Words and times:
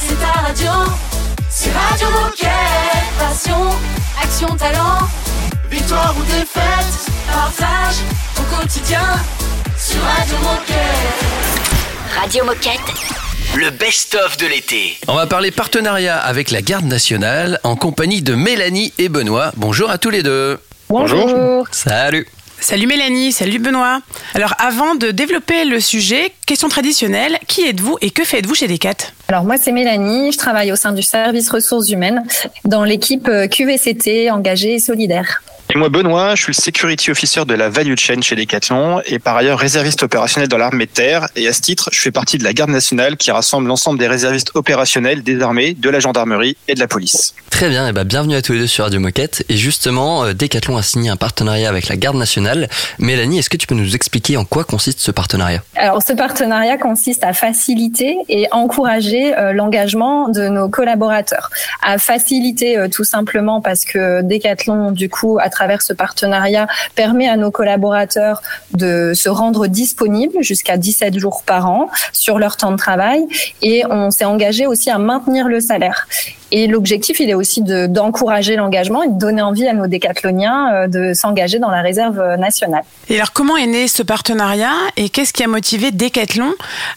c'est 0.00 0.18
ta 0.20 0.40
radio. 0.40 0.70
C'est 1.50 1.70
Radio 1.72 2.08
Moquette. 2.10 2.48
Passion, 3.18 3.70
action, 4.22 4.56
talent. 4.56 5.08
Victoire 5.70 6.14
ou 6.18 6.22
défaite, 6.24 7.10
partage 7.30 7.96
au 8.38 8.56
quotidien 8.56 9.02
sur 9.76 10.00
Radio 10.02 10.36
Moquette. 10.38 12.20
Radio 12.20 12.44
Moquette. 12.44 12.94
Le 13.56 13.70
best-of 13.70 14.36
de 14.36 14.46
l'été. 14.46 14.98
On 15.08 15.14
va 15.14 15.26
parler 15.26 15.50
partenariat 15.50 16.18
avec 16.18 16.50
la 16.50 16.62
Garde 16.62 16.84
nationale 16.84 17.60
en 17.64 17.76
compagnie 17.76 18.22
de 18.22 18.34
Mélanie 18.34 18.92
et 18.98 19.08
Benoît. 19.08 19.52
Bonjour 19.56 19.90
à 19.90 19.98
tous 19.98 20.10
les 20.10 20.22
deux. 20.22 20.58
Bonjour. 20.88 21.66
Salut. 21.70 22.26
Salut 22.60 22.86
Mélanie, 22.86 23.32
salut 23.32 23.60
Benoît. 23.60 24.00
Alors 24.34 24.52
avant 24.58 24.96
de 24.96 25.10
développer 25.10 25.64
le 25.64 25.78
sujet, 25.78 26.32
question 26.44 26.68
traditionnelle, 26.68 27.38
qui 27.46 27.62
êtes-vous 27.62 27.98
et 28.00 28.10
que 28.10 28.24
faites-vous 28.24 28.54
chez 28.54 28.66
Decat? 28.66 29.12
Alors 29.28 29.44
moi 29.44 29.56
c'est 29.58 29.72
Mélanie, 29.72 30.32
je 30.32 30.38
travaille 30.38 30.72
au 30.72 30.76
sein 30.76 30.92
du 30.92 31.02
service 31.02 31.50
ressources 31.50 31.88
humaines 31.90 32.24
dans 32.64 32.84
l'équipe 32.84 33.28
euh, 33.28 33.46
QVCT 33.46 34.30
engagée 34.30 34.74
et 34.74 34.78
solidaire. 34.80 35.42
Et 35.70 35.76
moi, 35.76 35.90
Benoît, 35.90 36.34
je 36.34 36.44
suis 36.44 36.52
le 36.56 36.62
security 36.62 37.10
officer 37.10 37.44
de 37.44 37.52
la 37.52 37.68
value 37.68 37.94
chain 37.98 38.22
chez 38.22 38.34
Decathlon 38.34 39.02
et 39.04 39.18
par 39.18 39.36
ailleurs 39.36 39.58
réserviste 39.58 40.02
opérationnel 40.02 40.48
dans 40.48 40.56
l'armée 40.56 40.86
de 40.86 40.90
terre. 40.90 41.28
Et 41.36 41.46
à 41.46 41.52
ce 41.52 41.60
titre, 41.60 41.90
je 41.92 42.00
fais 42.00 42.10
partie 42.10 42.38
de 42.38 42.44
la 42.44 42.54
garde 42.54 42.70
nationale 42.70 43.18
qui 43.18 43.30
rassemble 43.30 43.68
l'ensemble 43.68 43.98
des 43.98 44.08
réservistes 44.08 44.52
opérationnels 44.54 45.22
des 45.22 45.42
armées, 45.42 45.74
de 45.74 45.90
la 45.90 46.00
gendarmerie 46.00 46.56
et 46.68 46.74
de 46.74 46.80
la 46.80 46.88
police. 46.88 47.34
Très 47.50 47.68
bien, 47.68 47.86
et 47.86 47.92
bah 47.92 48.04
bienvenue 48.04 48.34
à 48.34 48.40
tous 48.40 48.52
les 48.52 48.60
deux 48.60 48.66
sur 48.66 48.84
Radio 48.84 48.98
Moquette. 48.98 49.44
Et 49.50 49.56
justement, 49.58 50.24
euh, 50.24 50.32
Decathlon 50.32 50.78
a 50.78 50.82
signé 50.82 51.10
un 51.10 51.16
partenariat 51.16 51.68
avec 51.68 51.88
la 51.88 51.96
garde 51.96 52.16
nationale. 52.16 52.70
Mélanie, 52.98 53.40
est-ce 53.40 53.50
que 53.50 53.58
tu 53.58 53.66
peux 53.66 53.74
nous 53.74 53.94
expliquer 53.94 54.38
en 54.38 54.46
quoi 54.46 54.64
consiste 54.64 55.00
ce 55.00 55.10
partenariat? 55.10 55.62
Alors 55.76 56.02
ce 56.02 56.14
partenariat 56.14 56.78
consiste 56.78 57.24
à 57.24 57.34
faciliter 57.34 58.16
et 58.30 58.46
encourager 58.52 59.36
euh, 59.36 59.52
l'engagement 59.52 60.30
de 60.30 60.48
nos 60.48 60.70
collaborateurs. 60.70 61.50
À 61.82 61.98
faciliter 61.98 62.78
euh, 62.78 62.88
tout 62.88 63.04
simplement 63.04 63.60
parce 63.60 63.84
que 63.84 64.22
Decathlon, 64.22 64.92
du 64.92 65.10
coup, 65.10 65.38
à 65.38 65.50
travers 65.58 65.82
ce 65.82 65.92
partenariat, 65.92 66.66
permet 66.94 67.28
à 67.28 67.36
nos 67.36 67.50
collaborateurs 67.50 68.38
de 68.84 69.12
se 69.22 69.28
rendre 69.28 69.66
disponibles 69.66 70.38
jusqu'à 70.40 70.76
17 70.76 71.18
jours 71.18 71.42
par 71.44 71.62
an 71.68 71.90
sur 72.12 72.38
leur 72.38 72.56
temps 72.56 72.70
de 72.70 72.76
travail. 72.76 73.20
Et 73.62 73.82
on 73.90 74.10
s'est 74.12 74.24
engagé 74.34 74.66
aussi 74.66 74.88
à 74.90 74.98
maintenir 74.98 75.48
le 75.48 75.60
salaire. 75.60 76.06
Et 76.50 76.66
l'objectif, 76.66 77.18
il 77.20 77.28
est 77.28 77.34
aussi 77.34 77.60
de- 77.62 77.86
d'encourager 77.86 78.54
l'engagement 78.56 79.02
et 79.02 79.08
de 79.08 79.18
donner 79.18 79.42
envie 79.42 79.66
à 79.66 79.74
nos 79.74 79.86
décathloniens 79.86 80.60
euh, 80.72 80.86
de 80.86 81.12
s'engager 81.12 81.58
dans 81.58 81.70
la 81.70 81.82
réserve 81.82 82.18
nationale. 82.38 82.84
Et 83.10 83.16
alors 83.16 83.32
comment 83.32 83.56
est 83.56 83.66
né 83.66 83.88
ce 83.88 84.02
partenariat 84.02 84.72
et 84.96 85.08
qu'est-ce 85.10 85.32
qui 85.32 85.42
a 85.42 85.48
motivé 85.48 85.90
Decathlon 85.90 86.52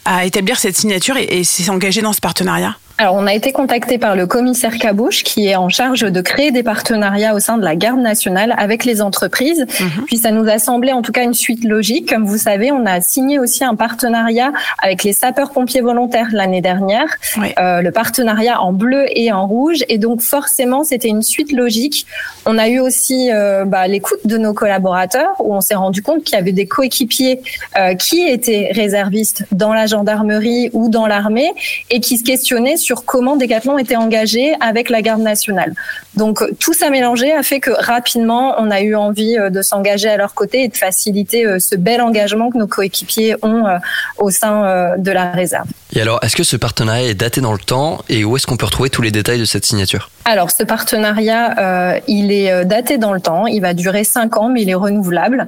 à 0.06 0.26
établir 0.26 0.58
cette 0.60 0.78
signature 0.78 1.18
et, 1.18 1.24
et 1.40 1.44
s'engager 1.44 2.02
dans 2.02 2.14
ce 2.14 2.22
partenariat? 2.22 2.76
Alors, 3.02 3.16
on 3.16 3.26
a 3.26 3.34
été 3.34 3.52
contacté 3.52 3.98
par 3.98 4.16
le 4.16 4.28
commissaire 4.28 4.78
Cabouche, 4.78 5.24
qui 5.24 5.48
est 5.48 5.56
en 5.56 5.70
charge 5.70 6.02
de 6.02 6.22
créer 6.22 6.52
des 6.52 6.62
partenariats 6.62 7.34
au 7.34 7.40
sein 7.40 7.58
de 7.58 7.64
la 7.64 7.76
garde 7.76 8.00
nationale 8.00 8.54
avec 8.60 8.86
les 8.86 9.02
entreprises. 9.02 9.66
Puis 10.06 10.18
ça 10.18 10.30
nous 10.30 10.48
a 10.48 10.60
semblé 10.60 10.92
en 10.92 11.02
tout 11.02 11.12
cas 11.12 11.24
une 11.24 11.34
suite 11.34 11.64
logique. 11.64 12.08
Comme 12.08 12.28
vous 12.28 12.38
savez, 12.38 12.72
on 12.72 12.86
a 12.86 13.02
signé 13.02 13.40
aussi 13.40 13.64
un 13.64 13.74
partenariat 13.74 14.52
avec 14.78 15.04
les 15.04 15.14
sapeurs-pompiers 15.14 15.82
volontaires 15.82 16.28
l'année 16.32 16.62
dernière. 16.62 17.08
Oui. 17.38 17.48
Euh, 17.58 17.82
le 17.82 17.92
partenariat 17.92 18.62
en 18.62 18.72
bleu 18.72 19.06
et 19.18 19.32
en 19.32 19.48
rouge. 19.48 19.84
Et 19.90 19.98
donc 19.98 20.22
forcément, 20.22 20.84
c'était 20.84 21.08
une 21.08 21.24
suite 21.24 21.54
logique. 21.54 22.06
On 22.46 22.60
a 22.60 22.70
eu 22.70 22.80
aussi 22.80 23.32
euh, 23.32 23.66
bah, 23.66 23.88
l'écoute 23.88 24.20
de 24.26 24.38
nos 24.38 24.54
collaborateurs, 24.54 25.34
où 25.40 25.56
on 25.56 25.62
s'est 25.62 25.74
rendu 25.74 26.04
compte 26.04 26.24
qu'il 26.24 26.36
y 26.36 26.40
avait 26.40 26.52
des 26.52 26.68
coéquipiers 26.68 27.42
euh, 27.80 27.96
qui 27.96 28.28
étaient 28.28 28.70
réservistes 28.72 29.48
dans 29.52 29.74
la 29.74 29.88
gendarmerie 29.88 30.70
ou 30.74 30.88
dans 30.88 31.08
l'armée 31.08 31.52
et 31.90 32.00
qui 32.00 32.20
se 32.20 32.24
questionnaient 32.24 32.78
sur 32.78 32.91
comment 32.94 33.38
Decathlon 33.38 33.78
était 33.78 33.96
engagé 33.96 34.54
avec 34.60 34.90
la 34.90 35.02
garde 35.02 35.22
nationale. 35.22 35.74
Donc 36.16 36.44
tout 36.60 36.74
ça 36.74 36.90
mélangé 36.90 37.32
a 37.32 37.44
fait 37.44 37.60
que 37.60 37.72
rapidement, 37.72 38.56
on 38.58 38.70
a 38.70 38.82
eu 38.82 38.96
envie 38.96 39.38
euh, 39.38 39.50
de 39.50 39.62
s'engager 39.62 40.10
à 40.10 40.18
leur 40.18 40.34
côté 40.34 40.64
et 40.64 40.68
de 40.68 40.76
faciliter 40.76 41.46
euh, 41.46 41.60
ce 41.60 41.76
bel 41.76 42.02
engagement 42.02 42.50
que 42.50 42.58
nos 42.58 42.68
coéquipiers 42.68 43.36
ont 43.42 43.66
euh, 43.66 43.78
au 44.18 44.30
sein 44.30 44.96
de 44.98 45.12
la 45.12 45.32
réserve. 45.32 45.68
Et 45.94 46.02
alors, 46.02 46.20
est-ce 46.24 46.36
que 46.36 46.44
ce 46.44 46.56
partenariat 46.56 47.10
est 47.10 47.14
daté 47.14 47.42
dans 47.42 47.52
le 47.52 47.60
temps 47.60 48.02
et 48.08 48.24
où 48.24 48.36
est-ce 48.36 48.48
qu'on 48.48 48.58
peut 48.58 48.66
retrouver 48.66 48.90
tous 48.90 49.02
les 49.02 49.12
détails 49.12 49.40
de 49.40 49.46
cette 49.46 49.66
signature? 49.66 50.10
Alors, 50.24 50.52
ce 50.52 50.64
partenariat, 50.64 51.60
euh, 51.60 52.00
il 52.08 52.32
est 52.32 52.64
daté 52.64 52.98
dans 52.98 53.12
le 53.12 53.20
temps. 53.20 53.48
Il 53.48 53.62
va 53.62 53.74
durer 53.74 54.04
cinq 54.04 54.38
ans, 54.38 54.50
mais 54.50 54.62
il 54.62 54.70
est 54.70 54.76
renouvelable. 54.76 55.48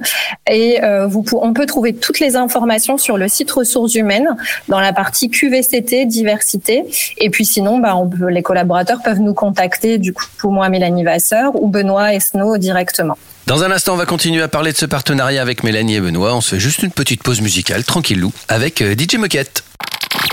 Et 0.50 0.82
euh, 0.82 1.06
vous, 1.06 1.24
on 1.32 1.52
peut 1.52 1.66
trouver 1.66 1.94
toutes 1.94 2.20
les 2.20 2.36
informations 2.36 2.98
sur 2.98 3.16
le 3.16 3.28
site 3.28 3.50
ressources 3.50 3.94
humaines 3.94 4.28
dans 4.68 4.80
la 4.80 4.92
partie 4.92 5.30
QVCT 5.30 6.06
diversité. 6.06 6.84
Et 7.18 7.23
puis 7.30 7.44
sinon, 7.44 7.78
bah, 7.78 7.96
on 7.96 8.08
peut, 8.08 8.28
les 8.28 8.42
collaborateurs 8.42 8.98
peuvent 9.02 9.20
nous 9.20 9.34
contacter 9.34 9.98
du 9.98 10.12
coup 10.12 10.24
pour 10.38 10.52
moi, 10.52 10.68
Mélanie 10.68 11.04
Vasseur 11.04 11.54
ou 11.54 11.68
Benoît 11.68 12.14
Esnault 12.14 12.58
directement. 12.58 13.16
Dans 13.46 13.62
un 13.62 13.70
instant, 13.70 13.92
on 13.92 13.96
va 13.96 14.06
continuer 14.06 14.42
à 14.42 14.48
parler 14.48 14.72
de 14.72 14.76
ce 14.76 14.86
partenariat 14.86 15.42
avec 15.42 15.64
Mélanie 15.64 15.96
et 15.96 16.00
Benoît. 16.00 16.34
On 16.34 16.40
se 16.40 16.54
fait 16.54 16.60
juste 16.60 16.82
une 16.82 16.90
petite 16.90 17.22
pause 17.22 17.42
musicale, 17.42 17.84
tranquillou, 17.84 18.32
avec 18.48 18.80
euh, 18.80 18.94
DJ 18.94 19.16
Moquette. 19.16 19.64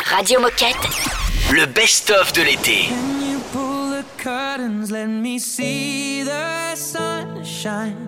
Radio 0.06 0.40
Moquette. 0.40 0.76
Le 1.52 1.66
best-of 1.66 2.32
de 2.34 2.42
l'été. 2.42 2.88
Can 2.88 3.32
you 3.32 3.40
pull 3.52 3.92
the 3.92 4.06
curtains, 4.18 4.92
let 4.92 5.08
me 5.08 5.40
see 5.40 6.24
the 6.24 6.76
sunshine. 6.76 8.08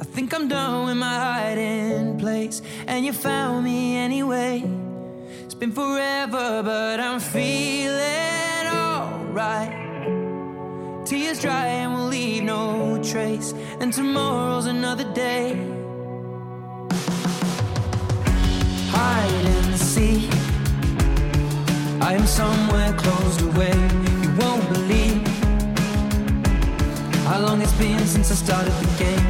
I 0.00 0.04
think 0.16 0.32
I'm 0.34 0.48
done 0.48 0.86
with 0.86 0.96
my 0.96 1.06
hiding 1.06 2.18
place, 2.18 2.62
and 2.88 3.04
you 3.04 3.12
found 3.12 3.64
me 3.64 3.96
anyway. 3.96 4.64
It's 5.54 5.60
been 5.60 5.70
forever, 5.70 6.64
but 6.64 6.98
I'm 6.98 7.20
feeling 7.20 8.66
alright. 8.66 9.70
Tears 11.06 11.40
dry 11.40 11.66
and 11.66 11.94
we'll 11.94 12.08
leave 12.08 12.42
no 12.42 13.00
trace, 13.00 13.54
and 13.78 13.92
tomorrow's 13.92 14.66
another 14.66 15.04
day. 15.14 15.54
Hide 18.90 19.46
and 19.46 19.78
seek. 19.78 20.28
I 22.02 22.14
am 22.14 22.26
somewhere 22.26 22.92
closed 22.94 23.42
away. 23.42 23.76
You 24.24 24.30
won't 24.36 24.68
believe 24.72 25.24
how 27.28 27.38
long 27.38 27.62
it's 27.62 27.78
been 27.78 28.04
since 28.08 28.32
I 28.32 28.34
started 28.34 28.72
the 28.72 29.04
game. 29.04 29.23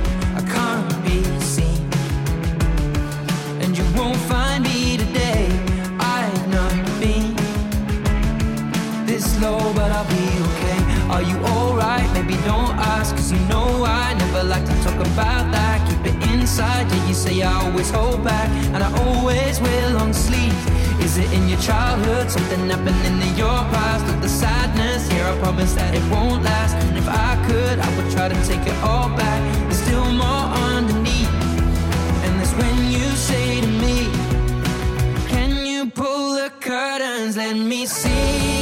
You 11.29 11.37
alright? 11.53 12.09
Maybe 12.13 12.35
don't 12.45 12.75
ask, 12.95 13.17
cause 13.17 13.33
you 13.33 13.39
know 13.51 13.85
I 13.85 14.15
never 14.15 14.43
like 14.45 14.65
to 14.65 14.77
talk 14.83 14.99
about 15.13 15.51
that. 15.53 15.77
Keep 15.89 16.15
it 16.15 16.31
inside, 16.31 16.91
yeah, 16.93 17.09
you 17.09 17.15
say 17.15 17.43
I 17.43 17.53
always 17.65 17.91
hold 17.91 18.25
back, 18.25 18.49
and 18.75 18.83
I 18.83 18.91
always 19.05 19.61
wear 19.61 19.91
long 19.91 20.13
sleeves. 20.13 20.65
Is 21.05 21.19
it 21.19 21.33
in 21.33 21.49
your 21.49 21.61
childhood? 21.61 22.31
Something 22.31 22.69
happening 22.69 23.21
in 23.21 23.37
your 23.37 23.59
past? 23.75 24.05
Or 24.13 24.21
the 24.21 24.29
sadness? 24.29 25.11
Here, 25.11 25.25
I 25.25 25.39
promise 25.39 25.75
that 25.75 25.95
it 25.95 26.05
won't 26.11 26.43
last. 26.43 26.75
And 26.77 26.97
if 26.97 27.09
I 27.09 27.33
could, 27.47 27.79
I 27.79 27.89
would 27.97 28.11
try 28.11 28.29
to 28.29 28.39
take 28.47 28.67
it 28.67 28.77
all 28.83 29.09
back. 29.11 29.41
There's 29.69 29.83
still 29.83 30.11
more 30.13 30.47
underneath. 30.69 31.29
And 32.25 32.41
that's 32.41 32.55
when 32.55 32.77
you 32.91 33.07
say 33.29 33.61
to 33.61 33.67
me, 33.85 34.09
Can 35.29 35.67
you 35.67 35.91
pull 35.91 36.35
the 36.35 36.51
curtains? 36.61 37.37
Let 37.37 37.57
me 37.57 37.87
see 37.87 38.54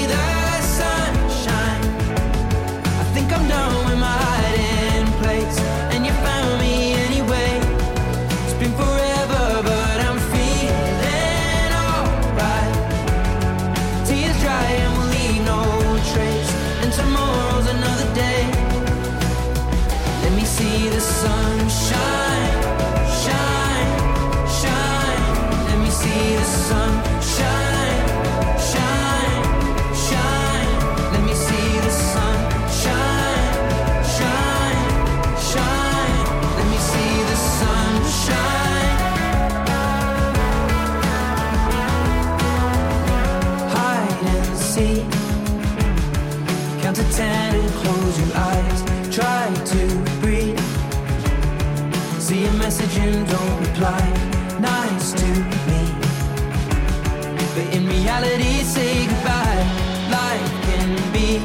reality 58.22 58.62
say 58.62 59.06
goodbye. 59.06 59.62
Life 60.10 60.50
can 60.66 60.88
be 61.12 61.40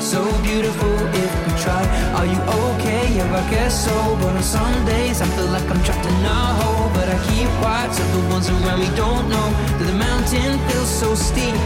so 0.00 0.22
beautiful 0.42 0.94
if 1.14 1.32
we 1.44 1.52
try. 1.60 1.82
Are 2.16 2.26
you 2.26 2.40
okay? 2.60 3.16
Yeah, 3.16 3.40
I 3.40 3.50
guess 3.50 3.84
so. 3.84 3.96
But 4.20 4.36
on 4.36 4.42
some 4.42 4.84
days 4.84 5.20
I 5.20 5.26
feel 5.36 5.46
like 5.46 5.68
I'm 5.70 5.82
trapped 5.84 6.06
in 6.06 6.24
a 6.24 6.40
hole. 6.60 6.90
But 6.94 7.08
I 7.08 7.18
keep 7.28 7.48
watch 7.64 7.98
of 7.98 8.08
the 8.12 8.22
ones 8.28 8.48
around 8.50 8.80
me 8.80 8.90
don't 8.96 9.28
know 9.28 9.48
that 9.78 9.86
the 9.86 9.98
mountain 10.08 10.58
feels 10.68 10.90
so 10.90 11.14
steep. 11.14 11.56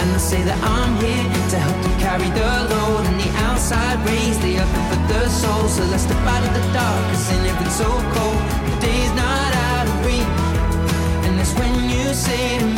And 0.00 0.08
I 0.12 0.18
say 0.18 0.42
that 0.42 0.58
I'm 0.62 0.92
here 1.00 1.24
to 1.52 1.56
help 1.58 1.78
them 1.84 1.96
carry 1.98 2.30
the 2.30 2.50
load. 2.72 3.06
And 3.08 3.18
the 3.20 3.30
outside 3.48 3.98
rays 4.06 4.38
they 4.40 4.58
are 4.58 4.70
for 4.90 5.00
the 5.12 5.28
soul. 5.28 5.68
So 5.68 5.82
let's 5.84 6.04
step 6.04 6.22
out 6.32 6.42
of 6.44 6.52
the 6.52 6.64
dark, 6.76 7.02
cause 7.10 7.30
in 7.32 7.40
it's 7.46 7.76
so 7.76 7.88
cold. 8.14 8.40
The 8.68 8.76
day's 8.86 9.12
not 9.16 9.50
out 9.70 9.86
of 9.88 10.06
reach. 10.06 10.32
And 11.26 11.38
that's 11.38 11.54
when 11.54 11.74
you 11.90 12.12
say 12.14 12.58
to 12.58 12.66
me. 12.66 12.77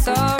sorry. 0.00 0.39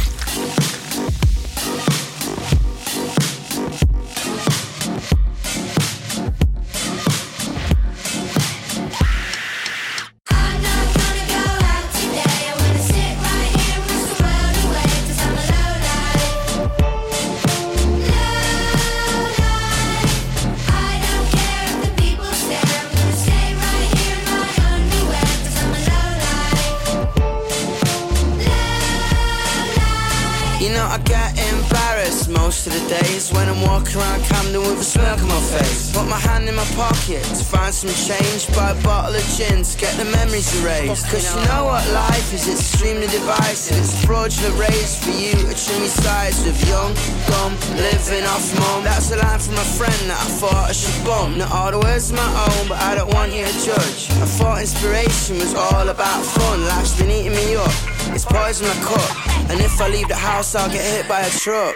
pockets. 36.81 37.45
Find 37.45 37.73
some 37.73 37.93
change, 37.93 38.49
buy 38.55 38.71
a 38.71 38.79
bottle 38.81 39.13
of 39.13 39.25
gins, 39.37 39.75
get 39.75 39.93
the 40.01 40.05
memories 40.05 40.49
erased. 40.61 41.05
Cause 41.11 41.29
you 41.29 41.37
know 41.45 41.65
what 41.69 41.85
life 41.93 42.33
is, 42.33 42.47
it's 42.47 42.61
extremely 42.65 43.07
divisive. 43.07 43.77
It's 43.77 43.93
fraudulent 44.05 44.57
race 44.57 44.97
for 44.97 45.13
you, 45.13 45.33
a 45.45 45.53
chimney 45.53 45.91
size 45.91 46.41
of 46.49 46.57
young, 46.65 46.91
dumb, 47.29 47.53
living 47.77 48.25
off 48.33 48.45
mum. 48.57 48.83
That's 48.83 49.11
a 49.11 49.17
line 49.17 49.39
from 49.39 49.57
a 49.61 49.67
friend 49.77 50.01
that 50.09 50.19
I 50.25 50.29
thought 50.41 50.69
I 50.69 50.73
should 50.73 50.97
bump. 51.05 51.37
Not 51.37 51.51
all 51.51 51.71
the 51.71 51.79
words 51.79 52.11
my 52.11 52.29
own, 52.49 52.67
but 52.67 52.79
I 52.81 52.95
don't 52.95 53.13
want 53.13 53.31
you 53.31 53.45
to 53.45 53.55
judge. 53.61 54.09
I 54.23 54.27
thought 54.37 54.61
inspiration 54.61 55.37
was 55.37 55.53
all 55.53 55.87
about 55.87 56.25
fun. 56.25 56.65
Life's 56.65 56.97
been 56.97 57.11
eating 57.11 57.35
me 57.37 57.55
up, 57.55 57.73
it's 58.15 58.25
poison 58.25 58.65
my 58.67 58.77
cup. 58.81 59.09
And 59.49 59.59
if 59.61 59.79
I 59.79 59.87
leave 59.87 60.07
the 60.07 60.15
house, 60.15 60.55
I'll 60.55 60.71
get 60.71 60.81
hit 60.81 61.07
by 61.07 61.21
a 61.21 61.29
truck. 61.29 61.75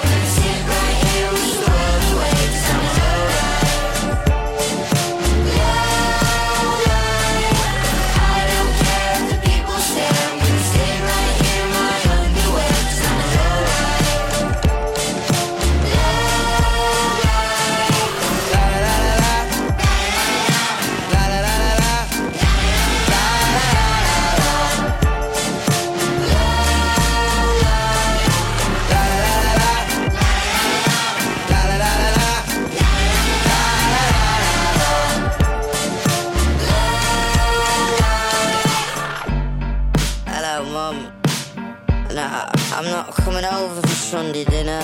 Sunday 44.31 44.49
dinner. 44.49 44.81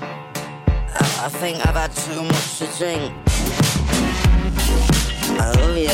I, 0.00 1.24
I 1.24 1.28
think 1.28 1.58
I've 1.66 1.74
had 1.74 1.92
too 1.92 2.22
much 2.22 2.58
to 2.58 2.66
drink. 2.78 3.12
I 5.38 5.52
love 5.60 5.76
you. 5.76 5.92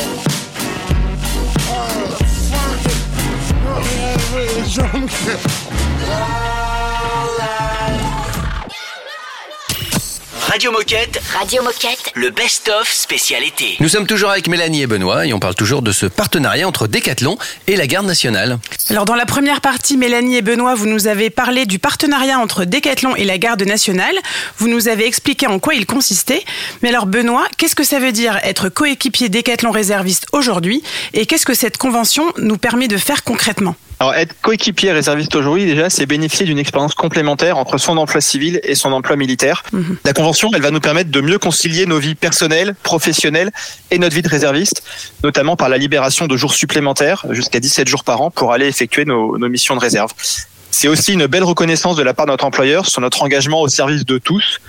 Radio 10.49 10.71
Moquette, 10.71 11.19
Radio 11.37 11.61
Moquette. 11.63 11.94
Le 12.15 12.29
best-of 12.29 12.89
spécialité. 12.89 13.75
Nous 13.81 13.89
sommes 13.89 14.07
toujours 14.07 14.29
avec 14.29 14.47
Mélanie 14.47 14.81
et 14.81 14.87
Benoît 14.87 15.27
et 15.27 15.33
on 15.33 15.39
parle 15.39 15.53
toujours 15.53 15.81
de 15.81 15.91
ce 15.91 16.05
partenariat 16.05 16.65
entre 16.65 16.87
Decathlon 16.87 17.37
et 17.67 17.75
la 17.75 17.87
Garde 17.87 18.05
nationale. 18.05 18.57
Alors 18.89 19.03
dans 19.03 19.15
la 19.15 19.25
première 19.25 19.59
partie, 19.59 19.97
Mélanie 19.97 20.37
et 20.37 20.41
Benoît, 20.41 20.75
vous 20.75 20.85
nous 20.85 21.07
avez 21.07 21.29
parlé 21.29 21.65
du 21.65 21.77
partenariat 21.77 22.39
entre 22.39 22.63
Decathlon 22.63 23.17
et 23.17 23.25
la 23.25 23.37
Garde 23.37 23.63
nationale. 23.63 24.15
Vous 24.57 24.69
nous 24.69 24.87
avez 24.87 25.05
expliqué 25.05 25.45
en 25.47 25.59
quoi 25.59 25.73
il 25.73 25.85
consistait. 25.85 26.43
Mais 26.81 26.89
alors 26.89 27.05
Benoît, 27.05 27.47
qu'est-ce 27.57 27.75
que 27.75 27.83
ça 27.83 27.99
veut 27.99 28.13
dire 28.13 28.39
être 28.43 28.69
coéquipier 28.69 29.27
Decathlon 29.27 29.71
réserviste 29.71 30.27
aujourd'hui 30.31 30.81
Et 31.13 31.25
qu'est-ce 31.25 31.45
que 31.45 31.53
cette 31.53 31.77
convention 31.77 32.31
nous 32.37 32.57
permet 32.57 32.87
de 32.87 32.97
faire 32.97 33.25
concrètement? 33.25 33.75
Alors, 33.99 34.13
être 34.13 34.35
coéquipier 34.41 34.91
réserviste 34.91 35.35
aujourd'hui, 35.35 35.65
déjà, 35.65 35.89
c'est 35.89 36.05
bénéficier 36.05 36.45
d'une 36.45 36.59
expérience 36.59 36.95
complémentaire 36.95 37.57
entre 37.57 37.77
son 37.77 37.95
emploi 37.95 38.19
civil 38.19 38.59
et 38.63 38.75
son 38.75 38.91
emploi 38.91 39.15
militaire. 39.15 39.63
La 40.03 40.11
convention, 40.11 40.51
elle 40.53 40.61
va 40.61 40.71
nous 40.71 40.81
permettre 40.81 41.11
de 41.11 41.21
mieux 41.21 41.39
concilier 41.39 41.85
nos 41.85 41.97
vies 41.97 42.04
personnelles, 42.13 42.75
professionnelles 42.83 43.51
et 43.89 43.97
notre 43.97 44.13
vie 44.13 44.21
de 44.21 44.29
réserviste, 44.29 44.83
notamment 45.23 45.55
par 45.55 45.69
la 45.69 45.77
libération 45.77 46.27
de 46.27 46.37
jours 46.37 46.53
supplémentaires, 46.53 47.25
jusqu'à 47.31 47.59
17 47.59 47.87
jours 47.87 48.03
par 48.03 48.21
an, 48.21 48.29
pour 48.29 48.53
aller 48.53 48.67
effectuer 48.67 49.05
nos 49.05 49.49
missions 49.49 49.75
de 49.75 49.81
réserve. 49.81 50.11
C'est 50.77 50.89
aussi 50.89 51.13
une 51.13 51.25
belle 51.25 51.45
reconnaissance 51.45 51.95
de 51.95 52.03
la 52.03 52.13
part 52.13 52.25
de 52.25 52.31
notre 52.31 52.43
employeur 52.43 52.85
sur 52.85 52.99
notre 52.99 53.23
engagement 53.23 53.61
au 53.61 53.69
service 53.69 54.05
de 54.05 54.17
tous, 54.17 54.59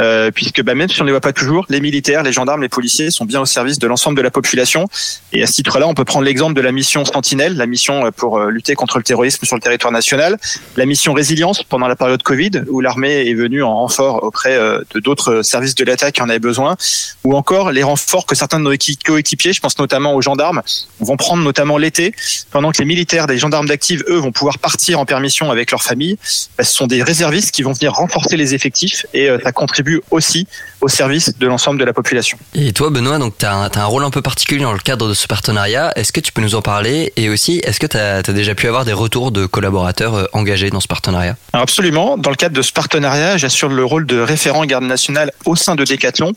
euh, 0.00 0.30
puisque 0.30 0.62
bah, 0.62 0.74
même 0.74 0.88
si 0.88 1.00
on 1.00 1.04
ne 1.04 1.08
les 1.08 1.12
voit 1.12 1.20
pas 1.20 1.32
toujours, 1.32 1.66
les 1.68 1.80
militaires, 1.80 2.22
les 2.22 2.32
gendarmes, 2.32 2.62
les 2.62 2.68
policiers 2.68 3.10
sont 3.10 3.24
bien 3.24 3.40
au 3.40 3.46
service 3.46 3.78
de 3.78 3.86
l'ensemble 3.86 4.16
de 4.16 4.22
la 4.22 4.30
population. 4.30 4.88
Et 5.32 5.42
à 5.42 5.46
ce 5.46 5.52
titre-là, 5.52 5.86
on 5.86 5.94
peut 5.94 6.04
prendre 6.04 6.24
l'exemple 6.24 6.54
de 6.54 6.60
la 6.60 6.72
mission 6.72 7.04
Sentinelle, 7.04 7.56
la 7.56 7.66
mission 7.66 8.06
euh, 8.06 8.10
pour 8.10 8.38
euh, 8.38 8.50
lutter 8.50 8.74
contre 8.74 8.98
le 8.98 9.04
terrorisme 9.04 9.44
sur 9.44 9.56
le 9.56 9.62
territoire 9.62 9.92
national, 9.92 10.38
la 10.76 10.86
mission 10.86 11.12
Résilience 11.12 11.62
pendant 11.62 11.88
la 11.88 11.96
période 11.96 12.22
Covid, 12.22 12.62
où 12.68 12.80
l'armée 12.80 13.28
est 13.28 13.34
venue 13.34 13.62
en 13.62 13.74
renfort 13.76 14.22
auprès 14.22 14.58
de 14.58 15.00
d'autres 15.00 15.42
services 15.42 15.74
de 15.74 15.84
l'État 15.84 16.10
qui 16.10 16.22
en 16.22 16.28
avaient 16.28 16.38
besoin, 16.38 16.76
ou 17.22 17.36
encore 17.36 17.70
les 17.72 17.82
renforts 17.82 18.26
que 18.26 18.34
certains 18.34 18.58
de 18.58 18.64
nos 18.64 18.72
équi- 18.72 18.98
coéquipiers, 19.02 19.52
je 19.52 19.60
pense 19.60 19.78
notamment 19.78 20.14
aux 20.14 20.22
gendarmes, 20.22 20.62
vont 21.00 21.16
prendre 21.16 21.42
notamment 21.42 21.78
l'été, 21.78 22.14
pendant 22.50 22.72
que 22.72 22.78
les 22.78 22.84
militaires 22.84 23.26
des 23.26 23.38
gendarmes 23.38 23.66
d'active, 23.66 24.04
eux, 24.08 24.16
vont 24.16 24.32
pouvoir 24.32 24.58
partir 24.58 24.98
en 24.98 25.04
permission 25.04 25.50
avec 25.50 25.70
leur 25.70 25.82
famille. 25.82 26.16
Bah, 26.56 26.64
ce 26.64 26.72
sont 26.72 26.86
des 26.86 27.02
réservistes 27.02 27.50
qui 27.50 27.62
vont 27.62 27.72
venir 27.72 27.92
renforcer 27.92 28.36
les 28.36 28.54
effectifs 28.54 29.06
et 29.12 29.28
ça 29.42 29.52
contribue 29.52 29.83
aussi 30.10 30.46
au 30.80 30.88
service 30.88 31.36
de 31.38 31.46
l'ensemble 31.46 31.80
de 31.80 31.84
la 31.84 31.92
population. 31.92 32.38
Et 32.54 32.72
toi, 32.72 32.90
Benoît, 32.90 33.18
donc 33.18 33.38
tu 33.38 33.46
as, 33.46 33.70
un 33.74 33.84
rôle 33.84 34.04
un 34.04 34.10
peu 34.10 34.22
particulier 34.22 34.62
dans 34.62 34.72
le 34.72 34.78
cadre 34.78 35.08
de 35.08 35.14
ce 35.14 35.26
partenariat. 35.26 35.92
Est-ce 35.96 36.12
que 36.12 36.20
tu 36.20 36.32
peux 36.32 36.42
nous 36.42 36.54
en 36.54 36.62
parler? 36.62 37.12
Et 37.16 37.28
aussi, 37.28 37.60
est-ce 37.64 37.80
que 37.80 37.86
tu 37.86 37.96
as, 37.96 38.22
déjà 38.22 38.54
pu 38.54 38.68
avoir 38.68 38.84
des 38.84 38.92
retours 38.92 39.30
de 39.30 39.46
collaborateurs 39.46 40.14
euh, 40.14 40.26
engagés 40.32 40.70
dans 40.70 40.80
ce 40.80 40.88
partenariat? 40.88 41.36
Alors 41.52 41.62
absolument. 41.62 42.18
Dans 42.18 42.30
le 42.30 42.36
cadre 42.36 42.54
de 42.54 42.62
ce 42.62 42.72
partenariat, 42.72 43.36
j'assure 43.36 43.68
le 43.68 43.84
rôle 43.84 44.06
de 44.06 44.18
référent 44.18 44.64
garde 44.64 44.84
nationale 44.84 45.32
au 45.44 45.56
sein 45.56 45.74
de 45.74 45.84
Decathlon. 45.84 46.32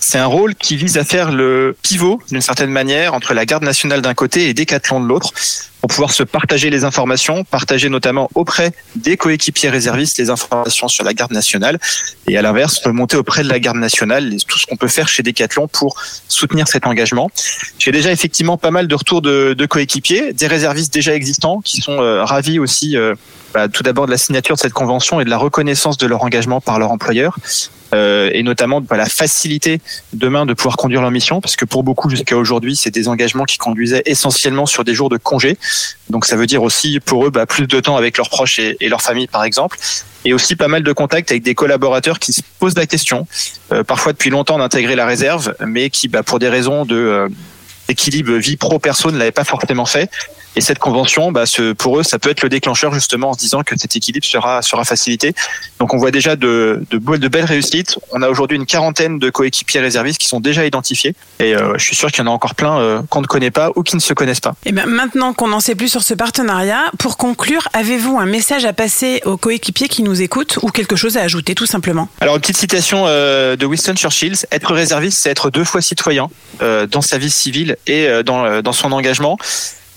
C'est 0.00 0.18
un 0.18 0.26
rôle 0.26 0.54
qui 0.54 0.76
vise 0.76 0.96
à 0.96 1.04
faire 1.04 1.32
le 1.32 1.76
pivot, 1.82 2.20
d'une 2.30 2.40
certaine 2.40 2.70
manière, 2.70 3.14
entre 3.14 3.34
la 3.34 3.44
garde 3.44 3.64
nationale 3.64 4.00
d'un 4.00 4.14
côté 4.14 4.48
et 4.48 4.54
Decathlon 4.54 5.00
de 5.00 5.06
l'autre, 5.06 5.32
pour 5.80 5.88
pouvoir 5.88 6.12
se 6.12 6.22
partager 6.22 6.70
les 6.70 6.84
informations, 6.84 7.44
partager 7.44 7.88
notamment 7.88 8.28
auprès 8.34 8.72
des 8.96 9.16
coéquipiers 9.16 9.68
réservistes 9.68 10.18
les 10.18 10.30
informations 10.30 10.88
sur 10.88 11.04
la 11.04 11.14
garde 11.14 11.32
nationale, 11.32 11.78
et 12.26 12.36
à 12.36 12.42
l'inverse, 12.42 12.84
monter 12.86 13.16
auprès 13.16 13.42
de 13.42 13.48
la 13.48 13.60
garde 13.60 13.76
nationale 13.76 14.36
tout 14.46 14.58
ce 14.58 14.66
qu'on 14.66 14.76
peut 14.76 14.88
faire 14.88 15.08
chez 15.08 15.22
Decathlon 15.22 15.68
pour 15.68 16.00
soutenir 16.28 16.68
cet 16.68 16.86
engagement. 16.86 17.30
J'ai 17.78 17.92
déjà 17.92 18.12
effectivement 18.12 18.56
pas 18.56 18.70
mal 18.70 18.88
de 18.88 18.94
retours 18.94 19.22
de, 19.22 19.54
de 19.54 19.66
coéquipiers, 19.66 20.32
des 20.32 20.46
réservistes 20.46 20.92
déjà 20.92 21.14
existants 21.14 21.60
qui 21.60 21.80
sont 21.80 22.00
euh, 22.00 22.24
ravis 22.24 22.58
aussi 22.58 22.96
euh, 22.96 23.14
bah, 23.54 23.68
tout 23.68 23.82
d'abord 23.82 24.06
de 24.06 24.10
la 24.10 24.18
signature 24.18 24.56
de 24.56 24.60
cette 24.60 24.72
convention 24.72 25.20
et 25.20 25.24
de 25.24 25.30
la 25.30 25.38
reconnaissance 25.38 25.96
de 25.96 26.06
leur 26.06 26.22
engagement 26.22 26.60
par 26.60 26.78
leur 26.78 26.90
employeur. 26.90 27.36
Euh, 27.94 28.30
et 28.32 28.42
notamment 28.42 28.80
bah, 28.80 28.96
la 28.96 29.06
facilité 29.06 29.80
demain 30.12 30.46
de 30.46 30.54
pouvoir 30.54 30.76
conduire 30.76 31.00
leur 31.00 31.10
mission, 31.10 31.40
parce 31.40 31.56
que 31.56 31.64
pour 31.64 31.82
beaucoup 31.82 32.10
jusqu'à 32.10 32.36
aujourd'hui, 32.36 32.76
c'est 32.76 32.90
des 32.90 33.08
engagements 33.08 33.44
qui 33.44 33.58
conduisaient 33.58 34.02
essentiellement 34.06 34.66
sur 34.66 34.84
des 34.84 34.94
jours 34.94 35.08
de 35.08 35.16
congé. 35.16 35.56
Donc 36.10 36.26
ça 36.26 36.36
veut 36.36 36.46
dire 36.46 36.62
aussi 36.62 37.00
pour 37.00 37.26
eux 37.26 37.30
bah, 37.30 37.46
plus 37.46 37.66
de 37.66 37.80
temps 37.80 37.96
avec 37.96 38.16
leurs 38.16 38.30
proches 38.30 38.58
et, 38.58 38.88
leur 38.88 39.02
famille, 39.02 39.26
par 39.26 39.44
exemple, 39.44 39.78
et 40.24 40.32
aussi 40.32 40.56
pas 40.56 40.68
mal 40.68 40.82
de 40.82 40.92
contacts 40.92 41.30
avec 41.30 41.42
des 41.42 41.54
collaborateurs 41.54 42.18
qui 42.18 42.32
se 42.32 42.42
posent 42.58 42.76
la 42.76 42.86
question, 42.86 43.26
euh, 43.72 43.84
parfois 43.84 44.12
depuis 44.12 44.30
longtemps 44.30 44.58
d'intégrer 44.58 44.96
la 44.96 45.06
réserve, 45.06 45.54
mais 45.66 45.90
qui, 45.90 46.08
bah, 46.08 46.22
pour 46.22 46.38
des 46.38 46.48
raisons 46.48 46.84
de 46.84 46.96
euh, 46.96 47.28
équilibre 47.88 48.34
vie 48.34 48.56
pro 48.56 48.78
perso 48.78 49.10
ne 49.10 49.30
pas 49.30 49.44
forcément 49.44 49.86
fait 49.86 50.10
Et 50.56 50.60
cette 50.60 50.78
convention, 50.78 51.30
bah, 51.30 51.46
ce, 51.46 51.72
pour 51.72 51.98
eux, 51.98 52.02
ça 52.02 52.18
peut 52.18 52.30
être 52.30 52.42
le 52.42 52.48
déclencheur 52.48 52.92
justement 52.92 53.30
en 53.30 53.32
se 53.34 53.38
disant 53.38 53.62
que 53.62 53.78
cet 53.78 53.94
équilibre 53.94 54.26
sera 54.26 54.62
sera 54.62 54.84
facilité. 54.84 55.34
Donc 55.78 55.94
on 55.94 55.98
voit 55.98 56.10
déjà 56.10 56.36
de 56.36 56.82
de, 56.90 56.98
be- 56.98 57.18
de 57.18 57.28
belles 57.28 57.44
réussites. 57.44 57.98
On 58.12 58.22
a 58.22 58.28
aujourd'hui 58.28 58.56
une 58.56 58.66
quarantaine 58.66 59.18
de 59.18 59.30
coéquipiers 59.30 59.80
réservistes 59.80 60.18
qui 60.18 60.28
sont 60.28 60.40
déjà 60.40 60.64
identifiés. 60.66 61.14
Et 61.38 61.54
euh, 61.54 61.74
je 61.78 61.84
suis 61.84 61.94
sûr 61.96 62.10
qu'il 62.10 62.24
y 62.24 62.26
en 62.26 62.30
a 62.30 62.34
encore 62.34 62.54
plein 62.54 62.78
euh, 62.80 63.02
qu'on 63.08 63.20
ne 63.20 63.26
connaît 63.26 63.50
pas 63.52 63.70
ou 63.76 63.82
qui 63.82 63.94
ne 63.94 64.00
se 64.00 64.14
connaissent 64.14 64.40
pas. 64.40 64.54
Et 64.64 64.72
bien 64.72 64.86
maintenant 64.86 65.32
qu'on 65.32 65.52
en 65.52 65.60
sait 65.60 65.74
plus 65.74 65.88
sur 65.88 66.02
ce 66.02 66.14
partenariat, 66.14 66.84
pour 66.98 67.16
conclure, 67.16 67.68
avez-vous 67.72 68.18
un 68.18 68.26
message 68.26 68.64
à 68.64 68.72
passer 68.72 69.20
aux 69.24 69.36
coéquipiers 69.36 69.88
qui 69.88 70.02
nous 70.02 70.22
écoutent 70.22 70.58
ou 70.62 70.68
quelque 70.70 70.96
chose 70.96 71.16
à 71.16 71.22
ajouter 71.22 71.54
tout 71.54 71.66
simplement? 71.66 72.08
Alors 72.20 72.34
une 72.34 72.40
petite 72.40 72.56
citation 72.56 73.04
euh, 73.06 73.54
de 73.56 73.66
Winston 73.66 73.94
Churchill 73.94 74.34
être 74.50 74.72
réserviste, 74.72 75.18
c'est 75.22 75.30
être 75.30 75.50
deux 75.50 75.64
fois 75.64 75.82
citoyen 75.82 76.28
euh, 76.62 76.86
dans 76.86 77.02
sa 77.02 77.18
vie 77.18 77.30
civile 77.30 77.76
et 77.86 78.06
euh, 78.08 78.22
dans, 78.22 78.44
euh, 78.44 78.62
dans 78.62 78.72
son 78.72 78.90
engagement. 78.92 79.38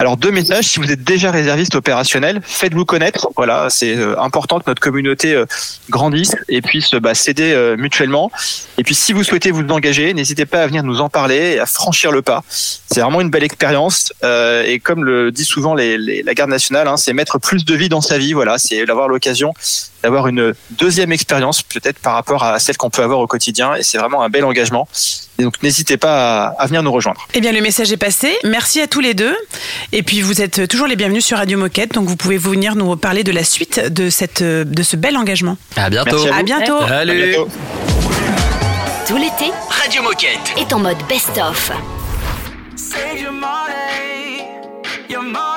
Alors 0.01 0.17
deux 0.17 0.31
messages, 0.31 0.65
si 0.65 0.79
vous 0.79 0.91
êtes 0.91 1.03
déjà 1.03 1.29
réserviste 1.29 1.75
opérationnel, 1.75 2.41
faites-vous 2.43 2.85
connaître. 2.85 3.29
Voilà, 3.35 3.67
c'est 3.69 3.95
euh, 3.95 4.19
important 4.19 4.59
que 4.59 4.63
notre 4.65 4.81
communauté 4.81 5.35
euh, 5.35 5.45
grandisse 5.91 6.35
et 6.49 6.63
puisse 6.63 6.95
bah, 6.95 7.13
s'aider 7.13 7.53
euh, 7.53 7.77
mutuellement. 7.77 8.31
Et 8.79 8.83
puis 8.83 8.95
si 8.95 9.13
vous 9.13 9.23
souhaitez 9.23 9.51
vous 9.51 9.61
engager, 9.69 10.11
n'hésitez 10.15 10.47
pas 10.47 10.63
à 10.63 10.65
venir 10.65 10.81
nous 10.81 11.01
en 11.01 11.09
parler 11.09 11.53
et 11.53 11.59
à 11.59 11.67
franchir 11.67 12.11
le 12.11 12.23
pas. 12.23 12.43
C'est 12.49 13.01
vraiment 13.01 13.21
une 13.21 13.29
belle 13.29 13.43
expérience 13.43 14.11
euh, 14.23 14.63
et 14.65 14.79
comme 14.79 15.03
le 15.03 15.31
dit 15.31 15.45
souvent 15.45 15.75
la 15.75 16.33
garde 16.33 16.49
nationale, 16.49 16.87
hein, 16.87 16.97
c'est 16.97 17.13
mettre 17.13 17.37
plus 17.37 17.63
de 17.63 17.75
vie 17.75 17.87
dans 17.87 18.01
sa 18.01 18.17
vie. 18.17 18.33
Voilà, 18.33 18.57
c'est 18.57 18.83
d'avoir 18.87 19.07
l'occasion 19.07 19.53
d'avoir 20.01 20.27
une 20.27 20.55
deuxième 20.71 21.11
expérience 21.11 21.61
peut-être 21.61 21.99
par 21.99 22.13
rapport 22.13 22.43
à 22.43 22.57
celle 22.57 22.75
qu'on 22.75 22.89
peut 22.89 23.03
avoir 23.03 23.19
au 23.19 23.27
quotidien 23.27 23.75
et 23.75 23.83
c'est 23.83 23.99
vraiment 23.99 24.23
un 24.23 24.29
bel 24.29 24.43
engagement. 24.45 24.87
Donc 25.39 25.61
n'hésitez 25.63 25.97
pas 25.97 26.47
à 26.57 26.65
venir 26.67 26.83
nous 26.83 26.91
rejoindre. 26.91 27.27
Eh 27.33 27.41
bien, 27.41 27.51
le 27.51 27.61
message 27.61 27.91
est 27.91 27.97
passé. 27.97 28.37
Merci 28.43 28.79
à 28.81 28.87
tous 28.87 28.99
les 28.99 29.13
deux. 29.13 29.35
Et 29.93 30.03
puis, 30.03 30.21
vous 30.21 30.41
êtes 30.41 30.67
toujours 30.69 30.87
les 30.87 30.95
bienvenus 30.95 31.25
sur 31.25 31.37
Radio 31.37 31.57
Moquette, 31.57 31.93
donc 31.93 32.07
vous 32.07 32.15
pouvez 32.15 32.37
venir 32.37 32.75
nous 32.75 32.95
parler 32.95 33.23
de 33.23 33.31
la 33.31 33.43
suite 33.43 33.79
de, 33.91 34.09
cette, 34.09 34.41
de 34.41 34.83
ce 34.83 34.95
bel 34.95 35.17
engagement. 35.17 35.57
À 35.75 35.89
bientôt. 35.89 36.11
Merci 36.11 36.27
à 36.27 36.31
vous. 36.31 36.39
À 36.39 36.43
bientôt. 36.43 36.77
À 36.77 36.87
Salut 36.87 37.27
bientôt. 37.27 37.47
Tout 39.07 39.17
l'été 39.17 39.51
Radio 39.69 40.01
Moquette. 40.03 40.53
est 40.57 40.71
en 40.71 40.79
mode 40.79 40.97
best-of. 41.09 41.71
Save 42.77 43.19
your 43.21 43.33
money, 43.33 44.45
your 45.09 45.21
money 45.23 45.50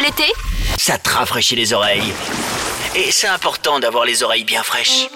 l'été? 0.00 0.32
Ça 0.78 0.98
te 0.98 1.10
rafraîchit 1.10 1.56
les 1.56 1.72
oreilles. 1.72 2.12
Et 2.94 3.10
c'est 3.10 3.28
important 3.28 3.80
d'avoir 3.80 4.04
les 4.04 4.22
oreilles 4.22 4.44
bien 4.44 4.62
fraîches. 4.62 5.08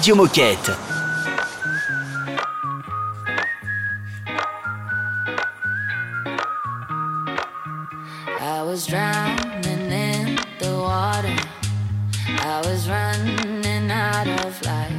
Radio 0.00 0.14
Moquette. 0.14 0.70
I 8.40 8.62
was 8.64 8.86
drowning 8.86 9.92
in 9.92 10.36
the 10.58 10.72
water. 10.80 11.36
I 12.28 12.62
was 12.64 12.88
running 12.88 13.90
out 13.90 14.26
of 14.26 14.62
life. 14.64 14.94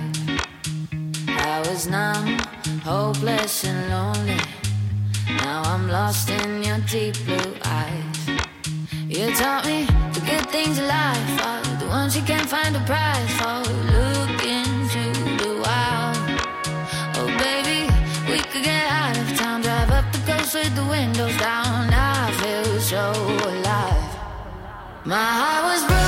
I 1.30 1.64
was 1.68 1.88
numb, 1.88 2.38
hopeless, 2.84 3.64
and 3.64 3.90
lonely. 3.90 4.38
Now 5.38 5.64
I'm 5.64 5.88
lost 5.90 6.30
in 6.30 6.62
your 6.62 6.78
deep 6.82 7.16
blue 7.26 7.56
eyes. 7.66 8.18
You 9.10 9.34
taught 9.34 9.66
me 9.66 9.86
the 10.14 10.22
good 10.30 10.48
things 10.52 10.78
in 10.78 10.88
life 10.88 11.44
are 11.44 11.80
the 11.80 11.88
ones 11.88 12.16
you 12.16 12.22
can't 12.22 12.48
find 12.48 12.76
a 12.76 12.80
price 12.82 13.01
My 25.12 25.18
heart 25.18 25.64
was 25.66 25.84
broke, 25.88 26.01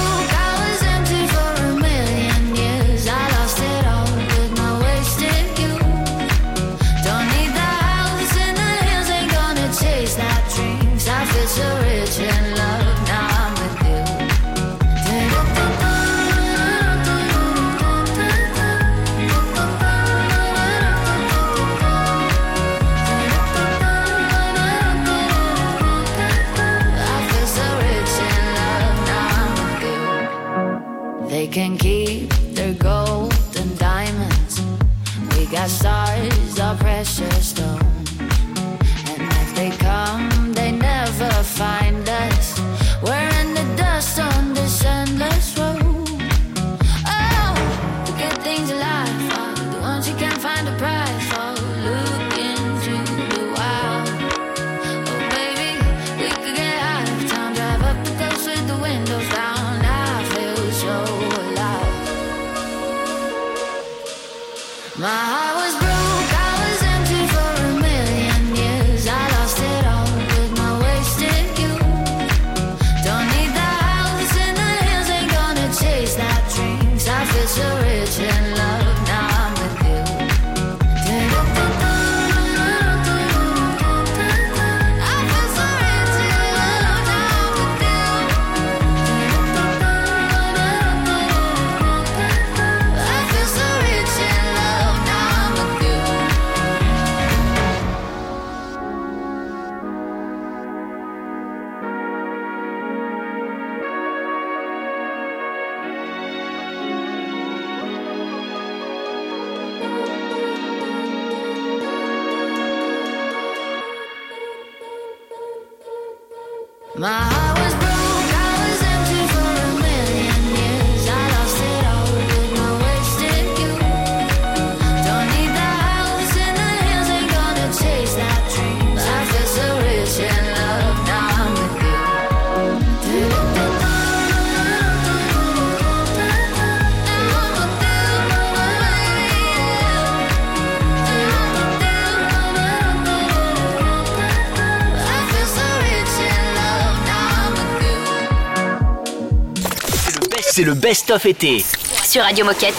best-of 150.93 151.25
été. 151.25 151.65
sur 152.06 152.21
Radio 152.21 152.45
Moquette. 152.45 152.75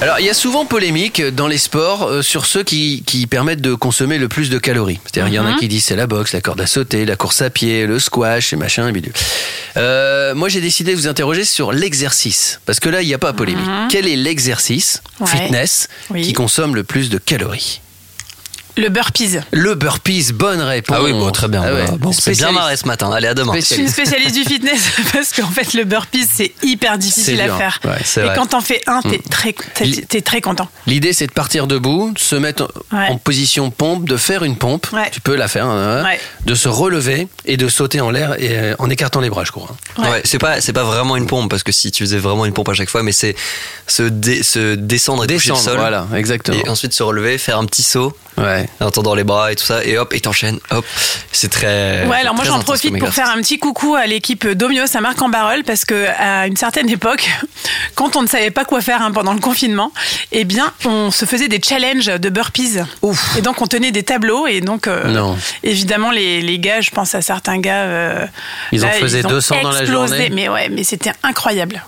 Alors, 0.00 0.18
il 0.18 0.26
y 0.26 0.28
a 0.28 0.34
souvent 0.34 0.66
polémique 0.66 1.22
dans 1.22 1.46
les 1.46 1.58
sports 1.58 2.08
euh, 2.08 2.20
sur 2.20 2.44
ceux 2.44 2.64
qui, 2.64 3.04
qui 3.06 3.28
permettent 3.28 3.60
de 3.60 3.74
consommer 3.74 4.18
le 4.18 4.26
plus 4.26 4.50
de 4.50 4.58
calories. 4.58 4.98
C'est-à-dire, 5.04 5.28
il 5.32 5.34
y 5.36 5.38
en 5.38 5.46
a 5.46 5.56
qui 5.56 5.68
disent 5.68 5.84
c'est 5.84 5.94
la 5.94 6.08
boxe, 6.08 6.32
la 6.32 6.40
corde 6.40 6.60
à 6.60 6.66
sauter, 6.66 7.04
la 7.04 7.14
course 7.14 7.40
à 7.40 7.50
pied, 7.50 7.86
le 7.86 8.00
squash 8.00 8.52
et 8.52 8.56
machin 8.56 8.88
et 8.88 8.90
bidule. 8.92 9.12
Euh, 9.76 10.34
moi, 10.34 10.48
j'ai 10.48 10.60
décidé 10.60 10.90
de 10.90 10.96
vous 10.96 11.06
interroger 11.06 11.44
sur 11.44 11.70
l'exercice. 11.70 12.58
Parce 12.66 12.80
que 12.80 12.88
là, 12.88 13.00
il 13.00 13.06
n'y 13.06 13.14
a 13.14 13.18
pas 13.18 13.32
polémique. 13.32 13.64
Quel 13.92 14.08
est 14.08 14.16
l'exercice, 14.16 15.00
Ouais. 15.20 15.28
fitness, 15.28 15.86
Oui. 16.10 16.22
qui 16.22 16.32
consomme 16.32 16.74
le 16.74 16.82
plus 16.82 17.10
de 17.10 17.18
calories? 17.18 17.80
Le 18.76 18.88
burpees. 18.88 19.38
Le 19.52 19.74
burpees, 19.74 20.32
bonne 20.32 20.60
réponse. 20.62 20.96
Ah 20.98 21.02
oui, 21.02 21.12
bon, 21.12 21.30
très 21.30 21.48
bien. 21.48 21.62
Ah 21.64 21.74
ouais. 21.74 21.84
Bon, 21.98 22.10
c'est 22.12 22.32
bien 22.32 22.52
marré 22.52 22.76
ce 22.76 22.86
matin. 22.86 23.10
Allez, 23.12 23.26
à 23.28 23.34
demain. 23.34 23.52
Je 23.54 23.60
suis 23.60 23.76
une 23.82 23.88
spécialiste 23.88 24.34
du 24.34 24.44
fitness 24.44 24.90
parce 25.12 25.32
qu'en 25.32 25.48
fait 25.50 25.74
le 25.74 25.84
burpees 25.84 26.26
c'est 26.32 26.52
hyper 26.62 26.96
difficile 26.96 27.36
C'est 27.36 27.50
à 27.50 27.56
faire. 27.56 27.80
Ouais, 27.84 27.90
c'est 28.04 28.20
Et 28.22 28.24
vrai. 28.24 28.34
quand 28.34 28.46
t'en 28.46 28.60
fais 28.62 28.80
un, 28.86 29.00
t'es 29.02 29.18
Mm. 29.18 29.28
très, 29.30 29.54
t'es, 30.08 30.20
très 30.22 30.40
content. 30.40 30.68
L'idée, 30.86 31.12
c'est 31.12 31.26
de 31.26 31.32
partir 31.32 31.66
debout, 31.66 32.12
de 32.14 32.18
se 32.18 32.34
mettre 32.36 32.72
Ouais. 32.92 33.08
en 33.10 33.18
position 33.18 33.70
pompe, 33.70 34.08
de 34.08 34.16
faire 34.16 34.42
une 34.42 34.56
pompe. 34.56 34.86
Ouais. 34.92 35.10
Tu 35.12 35.20
peux 35.20 35.36
la 35.36 35.48
faire, 35.48 35.66
hein, 35.66 36.02
Ouais. 36.04 36.18
de 36.46 36.54
se 36.54 36.68
relever 36.68 37.28
et 37.44 37.56
de 37.58 37.68
sauter 37.68 38.00
en 38.00 38.10
l'air 38.10 38.34
et, 38.40 38.48
euh, 38.56 38.74
en 38.78 38.88
écartant 38.88 39.20
les 39.20 39.28
bras, 39.30 39.44
je 39.44 39.52
crois. 39.52 39.68
Ouais. 39.98 40.08
Ouais, 40.08 40.22
c'est 40.24 40.38
pas 40.38 40.60
c'est 40.62 40.72
pas 40.72 40.84
vraiment 40.84 41.16
une 41.16 41.26
pompe 41.26 41.50
parce 41.50 41.62
que 41.62 41.72
si 41.72 41.90
tu 41.90 42.04
faisais 42.04 42.18
vraiment 42.18 42.46
une 42.46 42.52
pompe 42.54 42.70
à 42.70 42.74
chaque 42.74 42.88
fois, 42.90 43.02
mais 43.02 43.12
c'est 43.12 43.34
se, 43.86 44.02
dé- 44.02 44.42
se 44.42 44.74
descendre 44.76 45.24
et 45.24 45.26
toucher 45.26 45.50
Descendre, 45.50 45.60
le 45.60 45.70
sol. 45.72 45.78
voilà, 45.78 46.06
exactement. 46.16 46.56
Et 46.64 46.68
ensuite 46.68 46.92
se 46.94 47.02
relever, 47.02 47.36
faire 47.38 47.58
un 47.58 47.66
petit 47.66 47.82
saut 47.82 48.16
Ouais. 48.38 48.61
En 48.80 48.90
tendant 48.90 49.14
les 49.14 49.24
bras 49.24 49.52
et 49.52 49.56
tout 49.56 49.64
ça, 49.64 49.84
et 49.84 49.96
hop, 49.98 50.12
et 50.14 50.20
t'enchaînes, 50.20 50.58
hop. 50.70 50.84
C'est 51.32 51.50
très. 51.50 52.04
Ouais, 52.06 52.18
alors 52.18 52.34
moi 52.34 52.44
j'en 52.44 52.60
profite 52.60 52.98
pour 52.98 53.08
faire 53.10 53.28
un 53.30 53.38
petit 53.38 53.58
coucou 53.58 53.94
à 53.94 54.06
l'équipe 54.06 54.46
Domios 54.46 54.94
à 54.96 55.00
Marc 55.00 55.20
en 55.22 55.28
Barreul 55.28 55.64
parce 55.64 55.84
que 55.84 56.06
à 56.18 56.46
une 56.46 56.56
certaine 56.56 56.88
époque, 56.90 57.28
quand 57.94 58.16
on 58.16 58.22
ne 58.22 58.28
savait 58.28 58.50
pas 58.50 58.64
quoi 58.64 58.80
faire 58.80 59.02
hein, 59.02 59.12
pendant 59.12 59.32
le 59.34 59.40
confinement, 59.40 59.92
eh 60.32 60.44
bien 60.44 60.72
on 60.84 61.10
se 61.10 61.24
faisait 61.24 61.48
des 61.48 61.60
challenges 61.62 62.06
de 62.06 62.28
burpees. 62.28 62.78
Et 63.36 63.40
donc 63.42 63.60
on 63.62 63.66
tenait 63.66 63.90
des 63.92 64.02
tableaux 64.02 64.46
et 64.46 64.60
donc 64.60 64.86
euh, 64.86 65.04
Non. 65.08 65.36
évidemment 65.62 66.10
les, 66.10 66.40
les 66.42 66.58
gars, 66.58 66.80
je 66.80 66.90
pense 66.90 67.14
à 67.14 67.22
certains 67.22 67.58
gars, 67.58 67.82
euh, 67.84 68.26
Ils 68.72 68.84
en 68.84 68.88
faisaient 68.90 69.20
ils 69.20 69.26
ont 69.26 69.30
200 69.30 69.56
dans 69.62 69.70
la 69.72 69.80
explosé. 69.80 70.08
journée. 70.16 70.30
Mais 70.32 70.48
ouais, 70.48 70.68
mais 70.68 70.84
c'était 70.84 71.12
incroyable. 71.22 71.82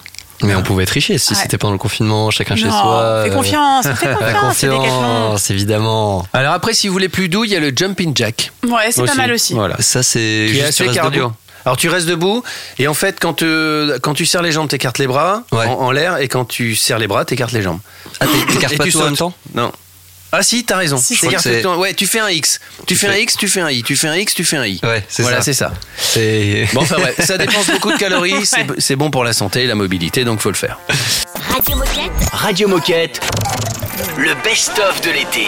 Mais 0.46 0.54
on 0.54 0.62
pouvait 0.62 0.87
tricher 0.87 1.18
si 1.18 1.33
Ouais. 1.33 1.38
c'était 1.42 1.59
pendant 1.59 1.72
le 1.72 1.78
confinement, 1.78 2.30
chacun 2.30 2.57
chez 2.57 2.68
soi. 2.68 3.22
fais 3.24 3.30
euh, 3.30 3.35
confiance, 3.35 3.87
fais 3.96 4.07
La 4.20 4.33
confiance, 4.35 4.76
confiance, 4.78 5.50
évidemment. 5.50 6.26
Alors 6.33 6.52
après, 6.54 6.74
si 6.74 6.87
vous 6.88 6.92
voulez 6.92 7.09
plus 7.09 7.28
doux, 7.28 7.44
il 7.44 7.50
y 7.50 7.57
a 7.57 7.61
le 7.61 7.72
jumping 7.74 8.12
jack. 8.14 8.52
Ouais, 8.66 8.90
c'est 8.90 9.04
pas 9.04 9.14
mal 9.14 9.33
aussi. 9.33 9.54
Voilà. 9.54 9.76
Ça, 9.80 10.02
c'est 10.02 10.48
juste 10.48 10.64
assez 10.64 10.87
cardio. 10.88 11.22
debout. 11.24 11.35
Alors 11.66 11.78
tu 11.78 11.88
restes 11.88 12.07
debout 12.07 12.42
et 12.78 12.88
en 12.88 12.92
fait 12.94 13.18
quand, 13.18 13.42
euh, 13.42 13.98
quand 14.02 14.12
tu 14.12 14.26
serres 14.26 14.42
les 14.42 14.52
jambes, 14.52 14.68
t'écartes 14.68 14.98
les 14.98 15.07
bras 15.07 15.44
Ouais. 15.50 15.64
en, 15.66 15.72
en 15.80 15.90
l'air 15.92 16.18
et 16.18 16.28
quand 16.28 16.44
tu 16.44 16.76
serres 16.76 16.98
les 16.98 17.07
bras, 17.07 17.24
t'écartes 17.24 17.52
les 17.52 17.62
jambes. 17.62 17.78
Ah, 18.20 18.26
t'é- 18.26 18.52
t'écartes 18.52 18.76
pas 18.76 18.85
tout 18.85 19.00
en 19.00 19.04
même 19.04 19.16
temps? 19.16 19.33
Non. 19.54 19.72
Ah 20.36 20.42
si, 20.42 20.64
t'as 20.64 20.76
raison. 20.76 20.96
Si, 20.96 21.14
c'est-à-dire 21.14 21.42
que, 21.42 21.76
ouais, 21.76 21.94
tu 21.94 22.06
fais 22.06 22.18
un 22.18 22.28
X, 22.28 22.58
tu, 22.86 22.96
fais, 22.96 23.08
un 23.08 23.16
X, 23.16 23.36
tu 23.36 23.48
fais 23.48 23.60
un 23.60 23.70
I, 23.70 23.82
tu 23.84 23.94
fais 23.94 24.08
un 24.08 24.16
X, 24.16 24.34
tu 24.34 24.44
fais 24.44 24.56
un 24.56 24.66
I. 24.66 24.80
Ouais, 24.82 25.04
c'est 25.08 25.22
voilà, 25.22 25.40
ça. 25.40 25.52
Voilà, 25.60 25.76
c'est 26.02 26.16
ça. 26.16 26.72
Bon, 26.74 26.82
enfin 26.82 26.96
bref, 26.98 27.24
ça 27.24 27.38
dépense 27.38 27.70
beaucoup 27.70 27.92
de 27.92 27.98
calories, 27.98 28.44
c'est 28.78 28.96
bon 28.96 29.10
pour 29.10 29.22
la 29.22 29.32
santé 29.32 29.62
et 29.62 29.66
la 29.66 29.76
mobilité, 29.76 30.24
donc 30.24 30.40
faut 30.40 30.50
le 30.50 30.56
faire. 30.56 30.78
Radio 31.50 31.76
Moquette. 31.76 32.12
Radio 32.32 32.68
Moquette. 32.68 33.20
Le 34.18 34.34
best-of 34.42 35.00
de 35.02 35.10
l'été. 35.10 35.46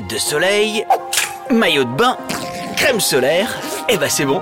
lunettes 0.00 0.10
de 0.10 0.18
soleil, 0.18 0.86
maillot 1.50 1.84
de 1.84 1.96
bain, 1.96 2.16
crème 2.76 3.00
solaire, 3.00 3.48
et 3.88 3.96
bah 3.96 4.08
c'est 4.08 4.24
bon. 4.24 4.40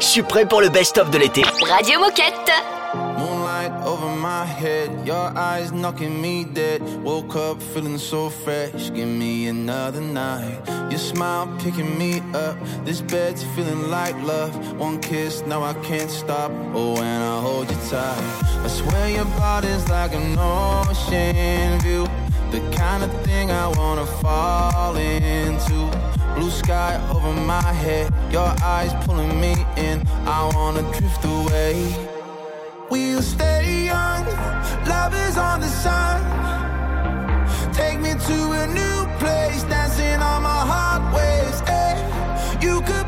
Je 0.00 0.06
suis 0.06 0.22
prêt 0.22 0.46
pour 0.46 0.60
le 0.60 0.68
best-of 0.68 1.10
de 1.10 1.18
l'été. 1.18 1.42
Radio 1.68 2.00
Moquette. 2.00 2.52
Moonlight 3.18 3.72
over 3.86 4.08
my 4.08 4.44
head, 4.44 4.90
your 5.06 5.32
eyes 5.36 5.72
knocking 5.72 6.20
me 6.20 6.44
dead. 6.44 6.82
Woke 7.02 7.36
up 7.36 7.60
feeling 7.60 7.98
so 7.98 8.28
fresh, 8.28 8.92
give 8.92 9.08
me 9.08 9.48
another 9.48 10.00
night. 10.00 10.60
Your 10.90 10.98
smile 10.98 11.48
picking 11.58 11.98
me 11.98 12.20
up, 12.34 12.56
this 12.84 13.00
bed's 13.00 13.42
feeling 13.54 13.90
like 13.90 14.14
love. 14.24 14.54
One 14.78 15.00
kiss, 15.00 15.42
now 15.46 15.62
I 15.62 15.74
can't 15.82 16.10
stop. 16.10 16.50
Oh, 16.74 16.96
and 16.96 17.24
I 17.24 17.40
hold 17.40 17.70
you 17.70 17.76
tight. 17.88 18.22
I 18.64 18.68
swear 18.68 19.08
your 19.08 19.26
body's 19.36 19.88
like 19.88 20.12
an 20.14 20.36
ocean 20.38 21.80
view. 21.80 22.06
the 22.54 22.76
kind 22.76 23.02
of 23.02 23.10
thing 23.22 23.50
I 23.50 23.66
wanna 23.66 24.06
fall 24.06 24.96
into. 24.96 25.78
Blue 26.36 26.50
sky 26.50 26.92
over 27.10 27.32
my 27.32 27.72
head, 27.82 28.12
your 28.30 28.50
eyes 28.62 28.92
pulling 29.04 29.40
me 29.40 29.54
in. 29.76 30.06
I 30.38 30.40
wanna 30.54 30.82
drift 30.96 31.24
away. 31.24 31.74
We'll 32.90 33.22
stay 33.22 33.86
young, 33.86 34.24
love 34.86 35.14
is 35.26 35.36
on 35.36 35.60
the 35.64 35.72
sun. 35.84 36.16
Take 37.72 37.98
me 37.98 38.12
to 38.28 38.38
a 38.62 38.66
new 38.80 38.98
place, 39.18 39.64
dancing 39.64 40.20
on 40.30 40.42
my 40.42 40.62
heart 40.70 41.02
waves. 41.16 41.60
Hey, 41.70 41.96
you 42.60 42.80
could 42.82 43.03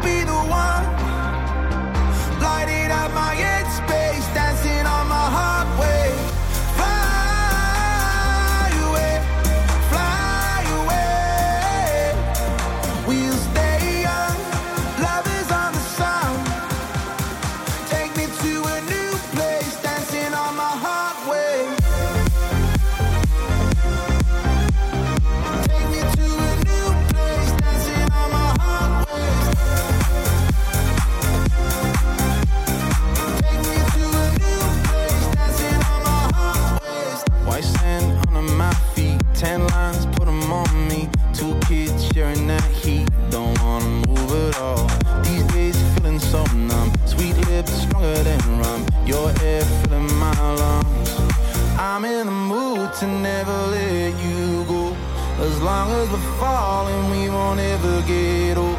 long 55.87 56.01
as 56.03 56.11
we're 56.11 56.39
falling, 56.39 57.11
we 57.11 57.29
won't 57.29 57.61
ever 57.61 58.03
get 58.03 58.57
old. 58.57 58.79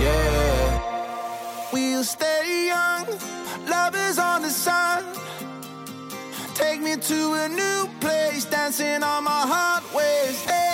Yeah. 0.00 1.70
We'll 1.72 2.04
stay 2.04 2.66
young, 2.66 3.06
love 3.68 3.94
is 3.96 4.18
on 4.18 4.42
the 4.42 4.50
sun. 4.50 5.04
Take 6.54 6.80
me 6.80 6.96
to 6.96 7.32
a 7.44 7.48
new 7.48 7.88
place, 8.00 8.44
dancing 8.44 9.02
on 9.02 9.24
my 9.24 9.42
heart 9.52 9.82
waves. 9.94 10.44
Hey. 10.44 10.73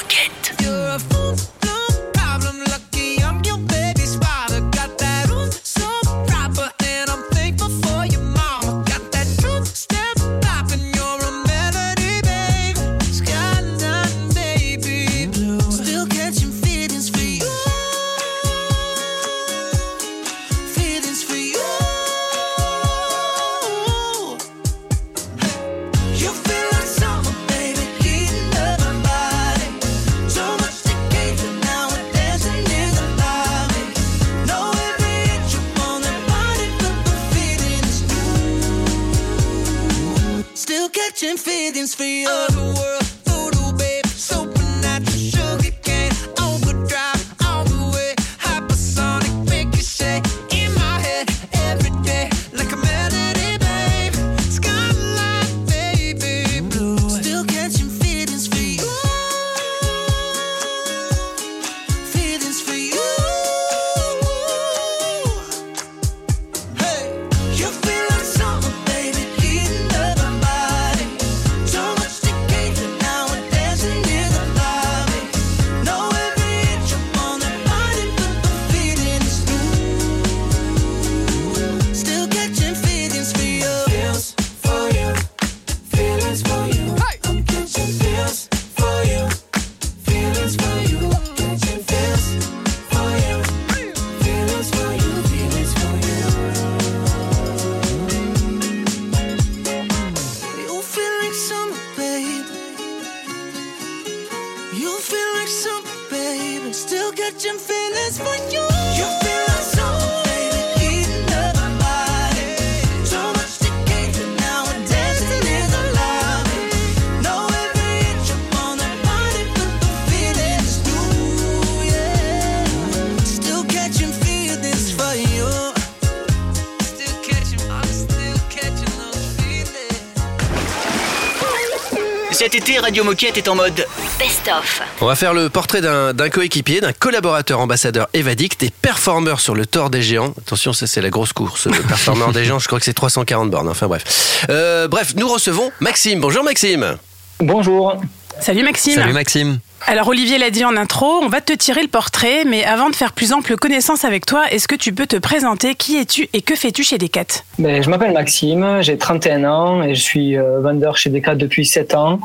Radio 132.91 133.05
Moquette 133.05 133.37
est 133.37 133.47
en 133.47 133.55
mode 133.55 133.85
Best-of. 134.19 134.81
On 134.99 135.05
va 135.05 135.15
faire 135.15 135.33
le 135.33 135.47
portrait 135.47 135.79
d'un 135.79 136.13
d'un 136.13 136.29
coéquipier, 136.29 136.81
d'un 136.81 136.91
collaborateur 136.91 137.61
ambassadeur 137.61 138.09
évadique, 138.13 138.59
des 138.59 138.69
performeurs 138.69 139.39
sur 139.39 139.55
le 139.55 139.65
Tour 139.65 139.89
des 139.89 140.01
Géants. 140.01 140.33
Attention, 140.37 140.73
ça 140.73 140.87
c'est 140.87 140.99
la 140.99 141.09
grosse 141.09 141.31
course. 141.31 141.67
Le 141.67 141.81
performeur 141.87 142.33
des 142.33 142.43
Géants, 142.43 142.59
je 142.59 142.67
crois 142.67 142.79
que 142.79 142.83
c'est 142.83 142.93
340 142.93 143.49
bornes. 143.49 143.69
Enfin 143.69 143.87
bref. 143.87 144.45
Euh, 144.49 144.89
bref, 144.89 145.13
nous 145.15 145.29
recevons 145.29 145.71
Maxime. 145.79 146.19
Bonjour 146.19 146.43
Maxime. 146.43 146.97
Bonjour. 147.39 147.95
Salut 148.41 148.63
Maxime. 148.63 148.95
Salut 148.95 149.13
Maxime. 149.13 149.59
Alors 149.87 150.09
Olivier 150.09 150.37
l'a 150.37 150.49
dit 150.49 150.65
en 150.65 150.75
intro, 150.75 151.07
on 151.21 151.29
va 151.29 151.39
te 151.39 151.53
tirer 151.53 151.83
le 151.83 151.87
portrait, 151.87 152.43
mais 152.45 152.65
avant 152.65 152.89
de 152.89 152.95
faire 152.95 153.13
plus 153.13 153.31
ample 153.31 153.55
connaissance 153.55 154.03
avec 154.03 154.25
toi, 154.25 154.51
est-ce 154.51 154.67
que 154.67 154.75
tu 154.75 154.91
peux 154.91 155.07
te 155.07 155.15
présenter? 155.15 155.75
Qui 155.75 155.97
es-tu 155.97 156.27
et 156.33 156.41
que 156.41 156.55
fais-tu 156.55 156.83
chez 156.83 156.97
Decat? 156.97 157.43
Ben, 157.57 157.81
je 157.81 157.89
m'appelle 157.89 158.11
Maxime, 158.11 158.81
j'ai 158.81 158.97
31 158.97 159.45
ans 159.45 159.81
et 159.81 159.95
je 159.95 160.01
suis 160.01 160.37
euh, 160.37 160.59
vendeur 160.59 160.97
chez 160.97 161.09
Decat 161.09 161.35
depuis 161.35 161.65
7 161.65 161.95
ans. 161.95 162.19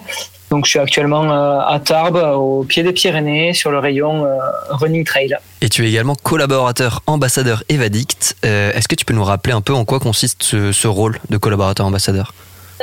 Donc 0.51 0.65
je 0.65 0.71
suis 0.71 0.79
actuellement 0.79 1.25
euh, 1.25 1.59
à 1.61 1.81
Tarbes, 1.81 2.23
au 2.37 2.65
pied 2.65 2.83
des 2.83 2.93
Pyrénées, 2.93 3.53
sur 3.53 3.71
le 3.71 3.79
rayon 3.79 4.25
euh, 4.25 4.37
Running 4.71 5.05
Trail. 5.05 5.37
Et 5.61 5.69
tu 5.69 5.85
es 5.85 5.89
également 5.89 6.15
collaborateur 6.15 7.03
ambassadeur 7.07 7.65
Evadict. 7.69 8.37
Euh, 8.45 8.73
Est-ce 8.73 8.87
que 8.89 8.95
tu 8.95 9.05
peux 9.05 9.15
nous 9.15 9.25
rappeler 9.25 9.53
un 9.53 9.61
peu 9.61 9.75
en 9.75 9.85
quoi 9.85 9.99
consiste 9.99 10.43
ce, 10.43 10.73
ce 10.73 10.87
rôle 10.87 11.19
de 11.31 11.37
collaborateur 11.37 11.87
ambassadeur? 11.87 12.33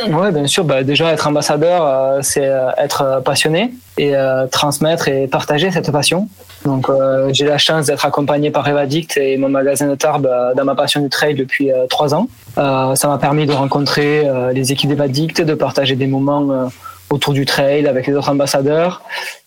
Oui, 0.08 0.32
bien 0.32 0.48
sûr. 0.48 0.64
Ben, 0.64 0.84
déjà, 0.84 1.12
être 1.12 1.28
ambassadeur, 1.28 1.86
euh, 1.86 2.20
c'est 2.22 2.48
euh, 2.48 2.72
être 2.78 3.22
passionné 3.24 3.74
et 3.98 4.16
euh, 4.16 4.48
transmettre 4.48 5.08
et 5.08 5.28
partager 5.28 5.70
cette 5.72 5.92
passion. 5.92 6.28
Donc 6.66 6.90
j'ai 7.32 7.46
la 7.46 7.58
chance 7.58 7.88
d'être 7.88 8.06
accompagné 8.06 8.50
par 8.50 8.66
Evadict 8.66 9.18
et 9.18 9.36
mon 9.38 9.50
magasin 9.50 9.86
de 9.86 9.96
Tarbes 9.96 10.30
dans 10.56 10.64
ma 10.64 10.76
passion 10.76 11.02
du 11.02 11.10
trail 11.10 11.36
depuis 11.36 11.70
trois 11.90 12.16
ans. 12.16 12.30
Ça 12.56 13.08
m'a 13.08 13.18
permis 13.18 13.46
de 13.46 13.52
rencontrer 13.52 14.26
les 14.54 14.72
équipes 14.72 14.90
d'Evadict, 14.90 15.42
de 15.42 15.56
partager 15.56 15.98
des 15.98 16.08
moments 16.08 16.70
autour 17.14 17.34
du 17.34 17.46
trail 17.46 17.88
avec 17.88 18.08
les 18.08 18.14
autres 18.16 18.30
ambassadeurs, 18.30 19.04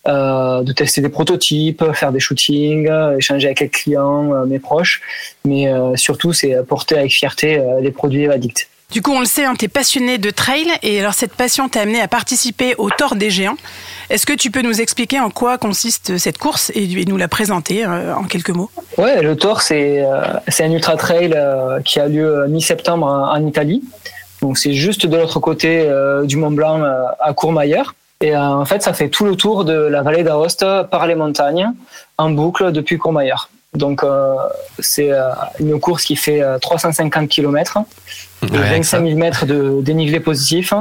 euh, 0.07 0.63
de 0.63 0.73
tester 0.73 1.01
des 1.01 1.09
prototypes, 1.09 1.85
faire 1.93 2.13
des 2.13 2.21
shootings, 2.21 2.89
euh, 2.89 3.19
échanger 3.19 3.47
avec 3.49 3.61
les 3.61 3.69
clients, 3.69 4.33
euh, 4.33 4.47
mes 4.47 4.61
proches. 4.61 5.03
Mais 5.45 5.63
euh, 5.67 5.97
surtout, 5.97 6.33
c'est 6.33 6.55
porter 6.67 6.97
avec 6.97 7.13
fierté 7.13 7.61
les 7.81 7.91
produits 7.91 8.25
Evadict. 8.25 8.69
Du 8.93 9.03
coup, 9.03 9.11
on 9.11 9.19
le 9.19 9.27
sait, 9.27 9.45
hein, 9.45 9.55
tu 9.59 9.65
es 9.65 9.69
passionné 9.69 10.17
de 10.17 10.31
trail 10.31 10.69
et 10.85 11.01
alors 11.01 11.15
cette 11.15 11.35
passion 11.35 11.69
t'a 11.69 11.81
amené 11.81 12.01
à 12.01 12.07
participer 12.07 12.77
au 12.79 12.89
Tour 12.89 13.17
des 13.17 13.31
Géants. 13.31 13.57
Est-ce 14.11 14.27
que 14.27 14.33
tu 14.33 14.53
peux 14.53 14.63
nous 14.63 14.81
expliquer 14.81 15.19
en 15.19 15.31
quoi 15.31 15.59
consiste 15.59 16.19
cette 16.19 16.39
course 16.39 16.71
et, 16.73 16.85
et 16.85 17.05
nous 17.05 17.17
la 17.17 17.27
présenter 17.27 17.85
en 17.85 18.23
quelques 18.33 18.51
mots? 18.51 18.71
Ouais, 18.97 19.23
le 19.23 19.35
Tour, 19.35 19.61
c'est 19.61 20.05
un 20.61 20.71
ultra 20.71 20.97
trail 20.97 21.35
qui 21.85 21.99
a 21.99 22.07
lieu 22.07 22.47
mi-septembre 22.47 23.07
en, 23.07 23.33
en 23.37 23.45
Italie. 23.45 23.83
Donc 24.43 24.59
c'est 24.59 24.73
juste 24.73 25.07
de 25.07 25.17
l'autre 25.17 25.41
côté 25.41 25.81
euh, 25.81 26.25
du 26.25 26.37
Mont 26.37 26.51
Blanc 26.51 26.83
euh, 26.83 27.05
à 27.21 27.33
Courmayeur. 27.33 27.95
Et 28.21 28.35
euh, 28.35 28.41
en 28.41 28.65
fait, 28.65 28.83
ça 28.83 28.93
fait 28.93 29.09
tout 29.09 29.25
le 29.25 29.37
tour 29.37 29.65
de 29.65 29.75
la 29.75 30.03
vallée 30.03 30.23
d'Aoste 30.23 30.65
par 30.91 31.07
les 31.07 31.15
montagnes 31.15 31.71
en 32.19 32.31
boucle 32.31 32.73
depuis 32.73 32.99
Courmayeur. 32.99 33.51
Donc 33.75 34.03
c'est 34.79 35.11
une 35.61 35.79
course 35.79 36.05
qui 36.05 36.17
fait 36.17 36.41
euh, 36.43 36.59
350 36.59 37.29
km 37.29 37.79
Ouais, 38.43 38.49
25 38.49 39.05
000 39.05 39.19
mètres 39.19 39.45
de 39.45 39.83
dénivelé 39.83 40.21
positif. 40.21 40.73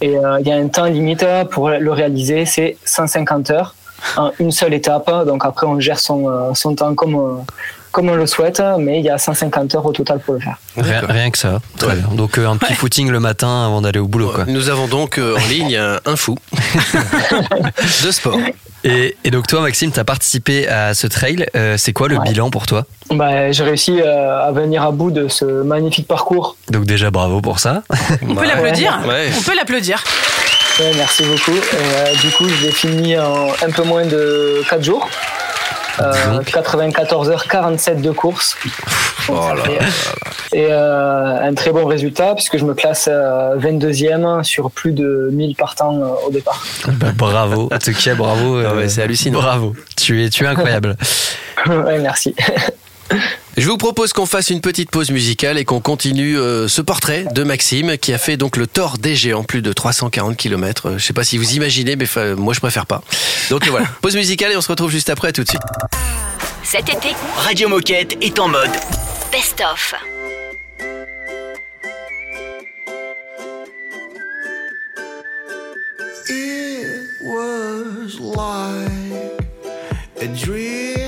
Et 0.00 0.12
il 0.12 0.46
y 0.46 0.52
a 0.52 0.56
un 0.56 0.68
temps 0.68 0.84
limite 0.84 1.26
pour 1.50 1.68
le 1.70 1.92
réaliser, 1.92 2.46
c'est 2.46 2.76
150 2.84 3.50
heures 3.50 3.74
en 4.16 4.30
une 4.38 4.52
seule 4.52 4.72
étape. 4.72 5.10
Donc 5.26 5.44
après, 5.44 5.66
on 5.66 5.80
gère 5.80 5.98
son, 5.98 6.54
son 6.54 6.74
temps 6.74 6.94
comme, 6.94 7.44
comme 7.90 8.08
on 8.08 8.14
le 8.14 8.26
souhaite, 8.26 8.62
mais 8.78 8.98
il 8.98 9.04
y 9.04 9.10
a 9.10 9.18
150 9.18 9.74
heures 9.74 9.86
au 9.86 9.92
total 9.92 10.20
pour 10.20 10.34
le 10.34 10.40
faire. 10.40 10.58
Rien, 10.76 11.00
rien 11.08 11.30
que 11.30 11.38
ça. 11.38 11.60
Très 11.76 11.96
bien. 11.96 12.08
Donc 12.14 12.38
euh, 12.38 12.48
un 12.48 12.56
petit 12.56 12.74
footing 12.74 13.10
le 13.10 13.20
matin 13.20 13.66
avant 13.66 13.80
d'aller 13.80 13.98
au 13.98 14.08
boulot. 14.08 14.30
Quoi. 14.34 14.44
Nous 14.46 14.68
avons 14.68 14.86
donc 14.86 15.18
euh, 15.18 15.36
en 15.36 15.48
ligne 15.48 15.76
un, 15.76 16.16
fou 16.16 16.36
de 18.04 18.10
sport. 18.10 18.38
Et, 18.84 19.16
et 19.24 19.30
donc 19.30 19.46
toi, 19.46 19.60
Maxime, 19.60 19.90
tu 19.90 19.98
as 19.98 20.04
participé 20.04 20.68
à 20.68 20.94
ce 20.94 21.06
trail. 21.06 21.46
Euh, 21.56 21.76
c'est 21.76 21.92
quoi 21.92 22.08
le 22.08 22.18
bilan 22.18 22.50
pour 22.50 22.66
toi? 22.66 22.84
Bah, 23.10 23.50
j'ai 23.50 23.64
réussi 23.64 24.00
euh, 24.00 24.46
à 24.46 24.52
venir 24.52 24.82
à 24.82 24.92
bout 24.92 25.10
de 25.10 25.28
ce 25.28 25.44
magnifique 25.44 26.06
parcours. 26.06 26.56
Donc 26.70 26.84
déjà 26.84 27.10
bravo 27.10 27.40
pour 27.40 27.58
ça. 27.58 27.82
On 28.22 28.34
peut 28.34 28.46
l'applaudir 28.46 29.00
On 29.04 29.42
peut 29.42 29.56
l'applaudir. 29.56 30.04
Ouais, 30.78 30.92
merci 30.96 31.24
beaucoup. 31.24 31.56
Et, 31.56 31.74
euh, 31.74 32.14
du 32.22 32.30
coup, 32.30 32.48
je 32.48 32.66
l'ai 32.66 32.70
fini 32.70 33.18
en 33.18 33.48
un 33.48 33.70
peu 33.74 33.82
moins 33.82 34.06
de 34.06 34.62
4 34.70 34.84
jours. 34.84 35.08
Euh, 36.00 36.42
94 36.44 37.30
heures 37.30 37.44
47 37.48 38.00
de 38.00 38.10
course. 38.12 38.56
Et 40.52 40.66
euh, 40.70 41.40
un 41.42 41.54
très 41.54 41.70
bon 41.72 41.84
résultat 41.86 42.34
puisque 42.34 42.56
je 42.56 42.64
me 42.64 42.74
classe 42.74 43.08
euh, 43.10 43.56
22e 43.58 44.42
sur 44.42 44.70
plus 44.70 44.92
de 44.92 45.28
1000 45.32 45.54
partants 45.56 46.00
euh, 46.00 46.26
au 46.26 46.30
départ. 46.30 46.64
Bah, 46.86 47.08
bravo. 47.14 47.68
En 47.72 47.78
tout 47.78 47.92
cas, 47.92 48.14
bravo. 48.14 48.56
euh, 48.58 48.88
c'est 48.88 49.02
hallucinant. 49.02 49.40
Bravo. 49.40 49.74
Tu 49.96 50.24
es, 50.24 50.30
tu 50.30 50.44
es 50.44 50.46
incroyable. 50.46 50.96
ouais, 51.66 51.98
merci. 51.98 52.34
Je 53.58 53.68
vous 53.68 53.76
propose 53.76 54.12
qu'on 54.12 54.24
fasse 54.24 54.50
une 54.50 54.60
petite 54.60 54.88
pause 54.88 55.10
musicale 55.10 55.58
et 55.58 55.64
qu'on 55.64 55.80
continue 55.80 56.38
euh, 56.38 56.68
ce 56.68 56.80
portrait 56.80 57.26
de 57.34 57.42
Maxime 57.42 57.98
qui 57.98 58.12
a 58.12 58.18
fait 58.18 58.36
donc 58.36 58.56
le 58.56 58.68
tort 58.68 58.98
des 58.98 59.16
géants, 59.16 59.42
plus 59.42 59.62
de 59.62 59.72
340 59.72 60.36
km. 60.36 60.92
Je 60.96 61.04
sais 61.04 61.12
pas 61.12 61.24
si 61.24 61.38
vous 61.38 61.54
imaginez, 61.54 61.96
mais 61.96 62.06
moi 62.36 62.54
je 62.54 62.60
préfère 62.60 62.86
pas. 62.86 63.02
Donc 63.50 63.66
euh, 63.66 63.70
voilà, 63.70 63.86
pause 64.00 64.14
musicale 64.14 64.52
et 64.52 64.56
on 64.56 64.60
se 64.60 64.68
retrouve 64.68 64.92
juste 64.92 65.10
après, 65.10 65.28
à 65.28 65.32
tout 65.32 65.42
de 65.42 65.48
suite. 65.48 65.62
Cet 66.62 66.88
été, 66.88 67.08
Radio 67.36 67.68
Moquette 67.68 68.16
est 68.20 68.38
en 68.38 68.46
mode 68.46 68.70
Best 69.32 69.60
of. 69.60 69.92
It 76.28 77.08
was 77.24 78.20
like 78.20 79.42
a 80.22 80.26
dream. 80.28 81.07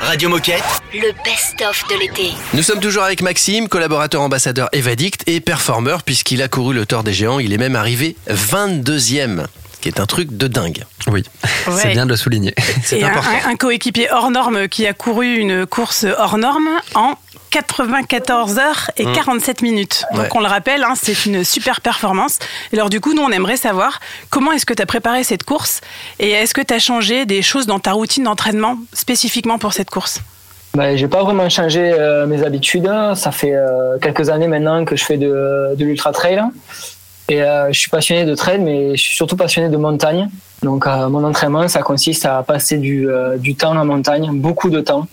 Radio 0.00 0.28
Moquette 0.28 0.62
Le 0.92 1.12
best-of 1.24 1.84
de 1.88 1.98
l'été. 1.98 2.30
Nous 2.54 2.62
sommes 2.62 2.80
toujours 2.80 3.02
avec 3.02 3.22
Maxime, 3.22 3.68
collaborateur 3.68 4.20
ambassadeur 4.20 4.68
Evadict 4.72 5.22
et 5.26 5.40
performeur 5.40 6.02
puisqu'il 6.02 6.42
a 6.42 6.48
couru 6.48 6.74
le 6.74 6.86
Tour 6.86 7.02
des 7.02 7.12
Géants. 7.12 7.38
Il 7.40 7.52
est 7.52 7.58
même 7.58 7.74
arrivé 7.76 8.16
22e, 8.28 9.46
ce 9.74 9.80
qui 9.80 9.88
est 9.88 9.98
un 10.00 10.06
truc 10.06 10.36
de 10.36 10.46
dingue. 10.46 10.84
Oui, 11.08 11.22
Ouais. 11.66 11.72
c'est 11.80 11.88
bien 11.90 12.04
de 12.04 12.10
le 12.10 12.16
souligner. 12.16 12.54
Un, 12.92 13.06
un- 13.06 13.50
un 13.50 13.56
coéquipier 13.56 14.08
hors 14.12 14.30
norme 14.30 14.68
qui 14.68 14.86
a 14.86 14.92
couru 14.92 15.36
une 15.36 15.66
course 15.66 16.04
hors 16.18 16.38
norme 16.38 16.68
en 16.94 17.14
94 17.52 18.58
heures 18.58 18.90
et 18.96 19.06
Mm. 19.06 19.12
47 19.12 19.62
minutes. 19.62 20.04
Donc 20.12 20.22
Ouais. 20.22 20.28
on 20.34 20.40
le 20.40 20.46
rappelle, 20.46 20.82
hein, 20.84 20.94
c'est 21.00 21.26
une 21.26 21.44
super 21.44 21.80
performance. 21.80 22.38
Et 22.72 22.76
alors 22.76 22.90
du 22.90 23.00
coup, 23.00 23.14
nous, 23.14 23.22
on 23.22 23.30
aimerait 23.30 23.56
savoir 23.56 24.00
comment 24.30 24.52
est-ce 24.52 24.66
que 24.66 24.74
tu 24.74 24.82
as 24.82 24.86
préparé 24.86 25.22
cette 25.22 25.44
course 25.44 25.80
et 26.18 26.30
est-ce 26.30 26.54
que 26.54 26.60
tu 26.62 26.72
as 26.74 26.78
changé 26.78 27.26
des 27.26 27.42
choses 27.42 27.66
dans 27.66 27.78
ta 27.78 27.92
routine 27.92 28.24
d'entraînement 28.24 28.78
spécifiquement 28.92 29.58
pour 29.58 29.72
cette 29.72 29.90
course? 29.90 30.20
Ben, 30.74 30.96
j'ai 30.96 31.08
pas 31.08 31.22
vraiment 31.22 31.48
changé 31.50 31.92
euh, 31.92 32.26
mes 32.26 32.42
habitudes. 32.42 32.90
Ça 33.14 33.30
fait 33.30 33.54
euh, 33.54 33.98
quelques 34.00 34.30
années 34.30 34.48
maintenant 34.48 34.84
que 34.86 34.96
je 34.96 35.04
fais 35.04 35.18
de, 35.18 35.74
de 35.76 35.84
l'ultra 35.84 36.12
trail. 36.12 36.42
Et 37.28 37.42
euh, 37.42 37.70
je 37.72 37.78
suis 37.78 37.90
passionné 37.90 38.24
de 38.24 38.34
trail, 38.34 38.58
mais 38.58 38.96
je 38.96 39.02
suis 39.02 39.14
surtout 39.14 39.36
passionné 39.36 39.68
de 39.68 39.76
montagne. 39.76 40.28
Donc 40.62 40.86
euh, 40.86 41.08
mon 41.08 41.22
entraînement, 41.24 41.68
ça 41.68 41.82
consiste 41.82 42.24
à 42.24 42.42
passer 42.42 42.78
du, 42.78 43.08
euh, 43.08 43.36
du 43.36 43.54
temps 43.54 43.76
en 43.76 43.84
montagne, 43.84 44.30
beaucoup 44.32 44.70
de 44.70 44.80
temps, 44.80 45.06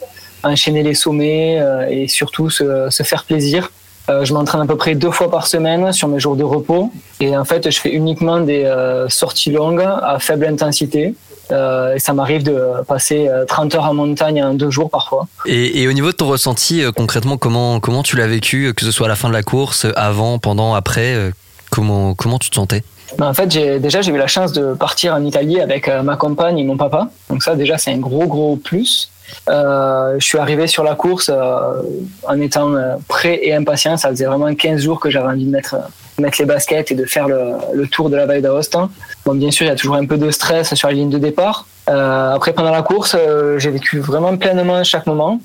enchaîner 0.44 0.84
les 0.84 0.94
sommets 0.94 1.60
euh, 1.60 1.88
et 1.90 2.08
surtout 2.08 2.50
se, 2.50 2.90
se 2.90 3.04
faire 3.04 3.24
plaisir. 3.24 3.72
Euh, 4.10 4.26
je 4.26 4.34
m'entraîne 4.34 4.62
à 4.62 4.66
peu 4.66 4.76
près 4.76 4.96
deux 4.96 5.12
fois 5.12 5.30
par 5.30 5.46
semaine 5.46 5.94
sur 5.94 6.08
mes 6.08 6.20
jours 6.20 6.36
de 6.36 6.44
repos. 6.44 6.92
Et 7.20 7.38
en 7.38 7.46
fait, 7.46 7.70
je 7.70 7.80
fais 7.80 7.92
uniquement 7.92 8.40
des 8.40 8.66
euh, 8.66 9.08
sorties 9.08 9.52
longues 9.52 9.82
à 9.82 10.18
faible 10.20 10.46
intensité. 10.46 11.14
Euh, 11.52 11.96
et 11.96 12.00
ça 12.00 12.14
m'arrive 12.14 12.44
de 12.44 12.84
passer 12.88 13.28
euh, 13.28 13.46
30 13.46 13.76
heures 13.76 13.86
en 13.86 13.94
montagne 13.94 14.44
en 14.44 14.54
deux 14.54 14.70
jours 14.70 14.90
parfois. 14.90 15.28
Et, 15.46 15.82
et 15.82 15.88
au 15.88 15.94
niveau 15.94 16.08
de 16.08 16.16
ton 16.16 16.28
ressenti, 16.28 16.84
concrètement, 16.96 17.38
comment, 17.38 17.80
comment 17.80 18.04
tu 18.04 18.16
l'as 18.18 18.28
vécu, 18.28 18.74
que 18.74 18.86
ce 18.86 18.92
soit 18.92 19.06
à 19.06 19.10
la 19.10 19.16
fin 19.16 19.30
de 19.30 19.34
la 19.34 19.44
course, 19.44 19.86
avant, 19.96 20.40
pendant, 20.40 20.74
après 20.74 21.32
comment, 21.70 22.14
comment 22.16 22.40
tu 22.40 22.50
te 22.50 22.56
sentais? 22.56 22.84
Ben, 23.18 23.28
en 23.28 23.34
fait, 23.34 23.52
j'ai 23.52 23.80
déjà 23.80 24.02
j'ai 24.02 24.12
eu 24.12 24.18
la 24.18 24.28
chance 24.28 24.54
de 24.54 24.74
partir 24.74 25.14
en 25.16 25.24
Italie 25.24 25.60
avec 25.60 25.88
ma 25.88 26.16
compagne 26.16 26.60
et 26.60 26.64
mon 26.64 26.78
papa. 26.78 27.10
Donc 27.30 27.42
ça, 27.42 27.56
déjà, 27.56 27.78
c'est 27.80 27.92
un 27.92 27.98
gros 27.98 28.28
gros 28.28 28.56
plus. 28.56 29.10
Euh, 29.50 30.16
je 30.20 30.26
suis 30.26 30.38
arrivé 30.38 30.68
sur 30.68 30.84
la 30.84 30.96
course 30.96 31.32
euh, 31.34 31.82
en 32.28 32.40
étant 32.40 32.74
euh, 32.74 32.96
prêt 33.08 33.40
et 33.42 33.54
impatient. 33.54 33.98
Ça 33.98 34.10
faisait 34.10 34.26
vraiment 34.26 34.54
15 34.54 34.82
jours 34.82 35.00
que 35.00 35.10
j'avais 35.10 35.28
envie 35.28 35.46
de 35.46 35.52
mettre 35.52 35.76
les 36.18 36.46
baskets 36.46 36.92
et 36.92 36.96
de 36.96 37.06
faire 37.06 37.28
le, 37.28 37.88
tour 37.88 38.10
de 38.10 38.16
la 38.16 38.26
vallée 38.26 38.42
d'Aoste. 38.42 38.78
Bon, 39.26 39.34
bien 39.34 39.52
sûr, 39.52 39.66
il 39.66 39.70
y 39.70 39.72
a 39.72 39.76
toujours 39.76 39.96
un 39.96 40.06
peu 40.06 40.18
de 40.18 40.30
stress 40.32 40.74
sur 40.76 40.88
la 40.88 40.94
ligne 40.94 41.10
de 41.10 41.18
départ. 41.18 41.66
Après, 41.88 42.54
pendant 42.54 42.72
la 42.72 42.84
course, 42.84 43.16
j'ai 43.58 43.72
vécu 43.72 44.00
vraiment 44.00 44.38
pleinement 44.38 44.84
chaque 44.84 45.08
moment. 45.08 45.40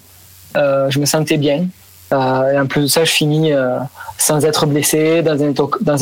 Je 0.54 0.98
me 0.98 1.06
sentais 1.06 1.38
bien. 1.38 1.66
Et 2.12 2.58
en 2.58 2.66
plus 2.66 2.82
de 2.82 2.86
ça, 2.86 3.04
je 3.04 3.12
finis 3.12 3.52
sans 4.18 4.44
être 4.44 4.66
blessé, 4.66 5.22
dans 5.22 5.40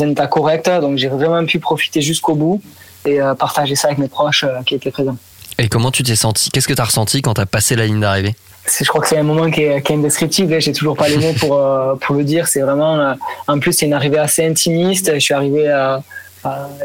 un, 0.03 0.09
état, 0.09 0.27
correct. 0.27 0.69
Donc 0.81 0.97
j'ai 0.97 1.07
vraiment 1.07 1.45
pu 1.45 1.59
profiter 1.59 2.01
jusqu'au 2.01 2.35
bout 2.35 2.61
et 3.05 3.19
partager 3.39 3.75
ça 3.75 3.87
avec 3.87 3.99
mes 3.99 4.09
proches 4.09 4.45
qui 4.65 4.75
étaient 4.75 4.91
présents. 4.91 5.17
Et 5.59 5.69
comment 5.69 5.91
tu 5.91 6.03
t'es 6.03 6.15
senti? 6.15 6.49
Qu'est-ce 6.49 6.67
que 6.67 6.73
tu 6.73 6.81
as 6.81 6.85
ressenti 6.85 7.21
quand 7.21 7.35
tu 7.35 7.41
as 7.41 7.45
passé 7.45 7.75
la 7.75 7.85
ligne 7.85 7.99
d'arrivée? 7.99 8.35
Je 8.81 8.85
crois 8.87 9.01
que 9.01 9.07
c'est 9.07 9.17
un 9.17 9.23
moment 9.23 9.51
qui 9.51 9.63
est, 9.63 9.81
qui 9.81 9.91
est 9.91 9.95
indescriptible. 9.95 10.59
J'ai 10.61 10.71
toujours 10.71 10.95
pas 10.95 11.09
les 11.09 11.17
mots 11.17 11.33
pour, 11.39 11.57
euh, 11.57 11.95
pour 11.95 12.15
le 12.15 12.23
dire. 12.23 12.47
C'est 12.47 12.61
vraiment. 12.61 12.97
euh, 12.99 13.13
en 13.47 13.59
plus, 13.59 13.73
c'est 13.73 13.85
une 13.85 13.93
arrivée 13.93 14.19
assez 14.19 14.45
intimiste. 14.45 15.11
Je 15.13 15.19
suis 15.19 15.33
arrivé 15.33 15.69
à. 15.69 16.01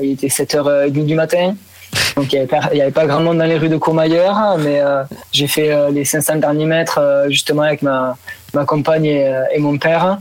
il 0.03 0.13
était 0.13 0.27
7h30 0.29 0.91
du 1.07 1.15
matin. 1.15 1.55
Donc 2.17 2.33
il 2.33 2.37
n'y 2.75 2.81
avait, 2.83 2.91
pas- 2.91 3.07
grand 3.07 3.21
monde 3.21 3.39
dans 3.39 3.45
les 3.45 3.57
rues 3.57 3.69
de 3.71 3.77
Courmayeur, 3.79 4.59
mais 4.59 4.81
euh, 4.81 5.05
j'ai 5.33 5.47
fait 5.47 5.73
euh, 5.73 5.91
les 5.91 6.05
500 6.05 6.37
derniers 6.37 6.67
mètres 6.67 6.99
euh, 7.01 7.31
justement 7.31 7.63
avec 7.63 7.81
ma, 7.83 8.17
ma 8.53 8.65
compagne 8.67 9.07
et, 9.07 9.27
euh, 9.27 9.43
mon 9.59 9.79
père. 9.79 10.19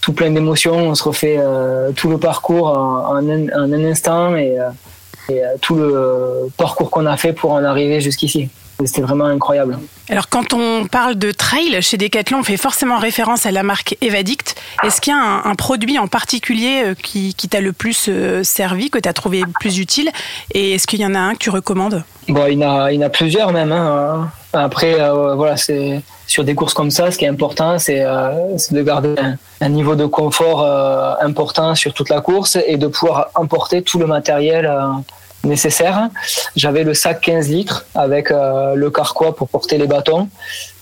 Tout 0.00 0.12
plein 0.14 0.30
d'émotions. 0.30 0.76
On 0.76 0.94
se 0.94 1.02
refait 1.02 1.36
euh, 1.38 1.90
tout 1.92 2.08
le 2.08 2.16
parcours 2.18 2.68
en, 2.68 3.16
un, 3.16 3.48
en 3.50 3.70
un 3.72 3.84
instant 3.84 4.34
et, 4.36 4.58
euh, 4.58 4.68
et, 5.30 5.44
euh, 5.44 5.48
tout 5.60 5.76
le 5.76 6.50
parcours 6.56 6.90
qu'on 6.90 7.06
a 7.06 7.16
fait 7.16 7.32
pour 7.32 7.52
en 7.52 7.64
arriver 7.64 8.00
jusqu'ici. 8.00 8.48
C'était 8.82 9.02
vraiment 9.02 9.26
incroyable. 9.26 9.78
Alors 10.08 10.30
quand 10.30 10.54
on 10.54 10.86
parle 10.86 11.16
de 11.16 11.32
trail 11.32 11.82
chez 11.82 11.98
Decathlon, 11.98 12.38
on 12.38 12.42
fait 12.42 12.56
forcément 12.56 12.98
référence 12.98 13.44
à 13.44 13.50
la 13.50 13.62
marque 13.62 13.96
Evadict. 14.00 14.56
Est-ce 14.82 15.02
qu'il 15.02 15.12
y 15.12 15.16
a 15.16 15.20
un, 15.20 15.44
un 15.44 15.54
produit 15.54 15.98
en 15.98 16.06
particulier 16.06 16.82
euh, 16.84 16.94
qui, 16.94 17.34
qui 17.34 17.46
t'a 17.48 17.60
le 17.60 17.72
plus 17.72 18.06
euh, 18.08 18.42
servi, 18.42 18.88
que 18.88 18.98
tu 18.98 19.06
as 19.06 19.12
trouvé 19.12 19.42
plus 19.60 19.78
utile? 19.78 20.10
Et 20.54 20.72
est-ce 20.72 20.86
qu'il 20.86 21.00
y 21.00 21.04
en 21.04 21.14
a 21.14 21.18
un 21.18 21.34
que 21.34 21.38
tu 21.40 21.50
recommandes? 21.50 22.02
Bon, 22.28 22.46
il 22.46 22.58
y 22.58 22.64
en 22.64 22.74
a, 22.84 22.90
il 22.90 23.00
y 23.00 23.04
en 23.04 23.06
a 23.06 23.10
plusieurs 23.10 23.52
même. 23.52 23.70
hein. 23.70 24.30
Après, 24.54 24.98
euh, 24.98 25.34
voilà, 25.34 25.58
c'est 25.58 26.00
sur 26.26 26.44
des 26.44 26.54
courses 26.54 26.74
comme 26.74 26.90
ça, 26.90 27.10
ce 27.10 27.18
qui 27.18 27.26
est 27.26 27.28
important, 27.28 27.78
c'est 27.78 28.02
euh, 28.02 28.56
de 28.70 28.82
garder 28.82 29.14
un, 29.18 29.36
un 29.60 29.68
niveau 29.68 29.94
de 29.94 30.06
confort 30.06 30.62
euh, 30.64 31.12
important 31.20 31.74
sur 31.74 31.92
toute 31.92 32.08
la 32.08 32.20
course 32.22 32.56
et 32.66 32.78
de 32.78 32.86
pouvoir 32.86 33.28
emporter 33.34 33.82
tout 33.82 33.98
le 33.98 34.06
matériel 34.06 34.72
nécessaire. 35.44 36.08
J'avais 36.56 36.84
le 36.84 36.94
sac 36.94 37.20
15 37.20 37.48
litres 37.48 37.86
avec 37.94 38.30
euh, 38.30 38.74
le 38.74 38.90
carquois 38.90 39.34
pour 39.34 39.48
porter 39.48 39.78
les 39.78 39.86
bâtons 39.86 40.28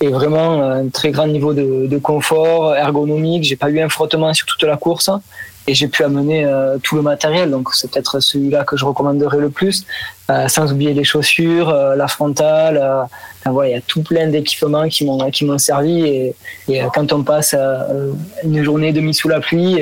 et 0.00 0.08
vraiment 0.08 0.62
un 0.62 0.88
très 0.88 1.10
grand 1.10 1.26
niveau 1.26 1.54
de, 1.54 1.86
de 1.86 1.98
confort 1.98 2.74
ergonomique. 2.74 3.44
J'ai 3.44 3.56
pas 3.56 3.70
eu 3.70 3.80
un 3.80 3.88
frottement 3.88 4.32
sur 4.34 4.46
toute 4.46 4.62
la 4.64 4.76
course 4.76 5.10
et 5.68 5.74
j'ai 5.74 5.86
pu 5.86 6.02
amener 6.02 6.44
euh, 6.44 6.78
tout 6.82 6.96
le 6.96 7.02
matériel. 7.02 7.50
Donc 7.50 7.74
c'est 7.74 7.90
peut-être 7.90 8.20
celui-là 8.20 8.64
que 8.64 8.76
je 8.76 8.84
recommanderais 8.84 9.38
le 9.38 9.50
plus, 9.50 9.84
Euh, 10.30 10.46
sans 10.46 10.70
oublier 10.72 10.92
les 10.92 11.04
chaussures, 11.04 11.70
euh, 11.70 11.96
la 11.96 12.06
frontale. 12.06 12.76
enfin, 13.40 13.50
voilà, 13.50 13.68
il 13.70 13.72
y 13.72 13.78
a 13.78 13.80
tout 13.80 14.02
plein 14.02 14.26
d'équipements 14.28 14.86
qui 14.86 15.06
m'ont 15.06 15.30
qui 15.30 15.46
m'ont 15.46 15.56
servi 15.56 15.96
et, 16.02 16.34
et, 16.68 16.82
quand 16.94 17.14
on 17.14 17.22
passe 17.22 17.54
une 18.44 18.62
journée 18.62 18.92
demi 18.92 19.14
sous 19.14 19.30
la 19.34 19.40
pluie, 19.40 19.74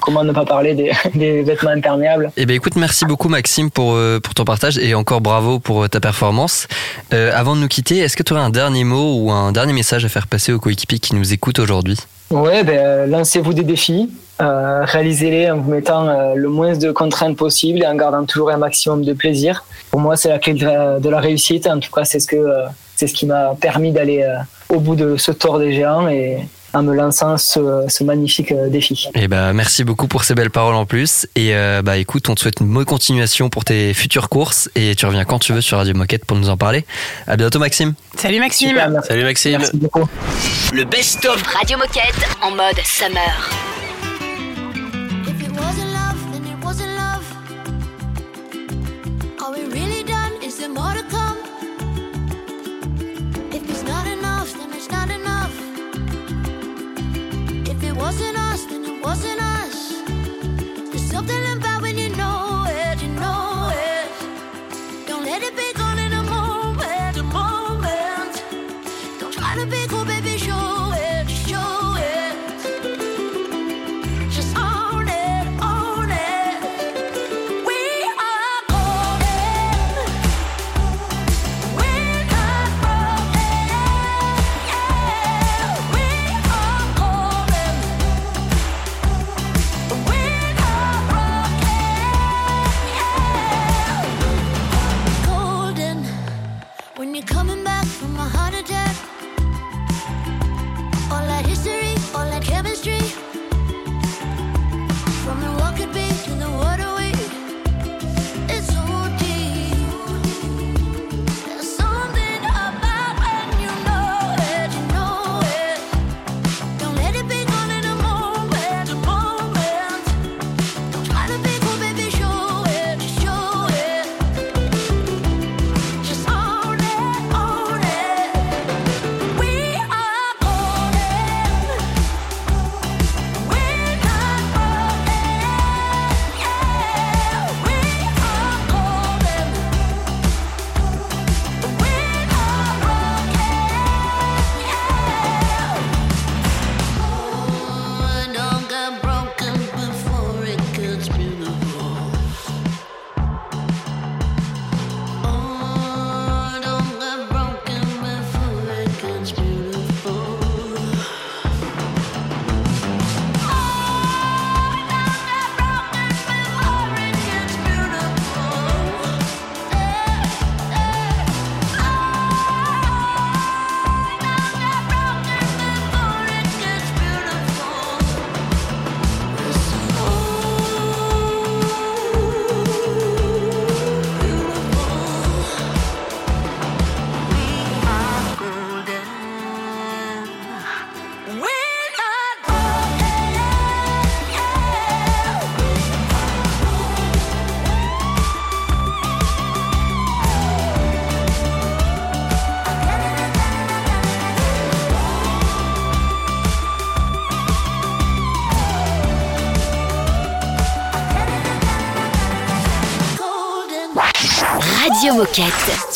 comment 0.00 0.22
ne 0.22 0.32
pas 0.32 0.44
parler 0.44 0.74
des, 0.80 0.92
des 1.22 1.42
vêtements 1.42 1.74
imperméables? 1.80 2.30
Eh 2.36 2.46
bien, 2.46 2.54
écoute, 2.54 2.76
merci 2.76 3.04
beaucoup 3.04 3.28
Maxime 3.28 3.68
pour, 3.68 3.98
pour 4.22 4.32
ton 4.34 4.44
partage 4.44 4.78
et 4.78 4.94
encore 4.94 5.20
bravo 5.20 5.58
pour 5.58 5.88
ta 5.88 5.98
performance. 5.98 6.68
Avant 7.10 7.56
de 7.56 7.60
nous 7.60 7.72
quitter, 7.76 7.98
est-ce 7.98 8.16
que 8.16 8.22
tu 8.22 8.32
aurais 8.32 8.46
un 8.50 8.54
dernier 8.62 8.84
mot 8.84 9.08
ou 9.18 9.32
un 9.32 9.50
dernier 9.50 9.72
message 9.72 10.04
à 10.04 10.08
faire 10.08 10.28
passer 10.28 10.52
aux 10.52 10.60
coéquipiers 10.60 11.00
qui 11.00 11.16
nous 11.16 11.32
écoutent 11.32 11.58
aujourd'hui? 11.58 11.98
Ouais, 12.30 12.62
ben, 12.62 13.10
lancez-vous 13.10 13.54
des 13.54 13.64
défis, 13.64 14.08
euh, 14.40 14.84
réalisez-les 14.84 15.50
en 15.50 15.58
vous 15.58 15.70
mettant 15.70 16.08
euh, 16.08 16.34
le 16.34 16.48
moins 16.48 16.76
de 16.76 16.90
contraintes 16.92 17.36
possible 17.36 17.82
et 17.82 17.86
en 17.86 17.94
gardant 17.94 18.24
toujours 18.24 18.50
un 18.50 18.56
maximum 18.56 19.04
de 19.04 19.12
plaisir. 19.12 19.64
Pour 19.90 20.00
moi, 20.00 20.16
c'est 20.16 20.28
la 20.28 20.38
clé 20.38 20.54
de 20.54 20.64
la, 20.64 20.98
de 20.98 21.08
la 21.08 21.20
réussite. 21.20 21.66
En 21.66 21.78
tout 21.78 21.90
cas, 21.90 22.04
c'est 22.04 22.20
ce 22.20 22.26
que 22.26 22.36
euh, 22.36 22.66
c'est 22.96 23.06
ce 23.06 23.14
qui 23.14 23.26
m'a 23.26 23.54
permis 23.60 23.92
d'aller 23.92 24.22
euh, 24.22 24.36
au 24.68 24.80
bout 24.80 24.94
de 24.94 25.16
ce 25.16 25.32
tour 25.32 25.58
des 25.58 25.72
géants 25.72 26.08
et 26.08 26.38
en 26.72 26.82
me 26.82 26.94
lançant 26.94 27.36
ce, 27.36 27.84
ce 27.88 28.04
magnifique 28.04 28.52
défi. 28.68 29.08
Eh 29.14 29.26
ben, 29.26 29.52
merci 29.52 29.84
beaucoup 29.84 30.06
pour 30.06 30.22
ces 30.22 30.34
belles 30.34 30.50
paroles 30.50 30.74
en 30.74 30.86
plus. 30.86 31.26
Et 31.34 31.54
euh, 31.54 31.82
bah 31.82 31.96
écoute, 31.96 32.28
on 32.28 32.34
te 32.34 32.40
souhaite 32.40 32.60
une 32.60 32.72
bonne 32.72 32.84
continuation 32.84 33.48
pour 33.48 33.64
tes 33.64 33.92
futures 33.94 34.28
courses 34.28 34.70
et 34.76 34.94
tu 34.94 35.06
reviens 35.06 35.24
quand 35.24 35.38
tu 35.38 35.52
veux 35.52 35.62
sur 35.62 35.78
Radio 35.78 35.94
Moquette 35.94 36.24
pour 36.24 36.36
nous 36.36 36.48
en 36.48 36.56
parler. 36.56 36.84
À 37.26 37.36
bientôt 37.36 37.58
Maxime. 37.58 37.94
Salut 38.16 38.38
Maxime 38.38 38.68
Super. 38.68 39.04
Salut 39.04 39.24
Maxime. 39.24 39.58
Merci 39.58 39.76
beaucoup. 39.76 40.08
Le 40.72 40.84
best-of 40.84 41.42
Radio 41.42 41.78
Moquette 41.78 42.28
en 42.42 42.50
mode 42.50 42.78
summer. 42.84 43.69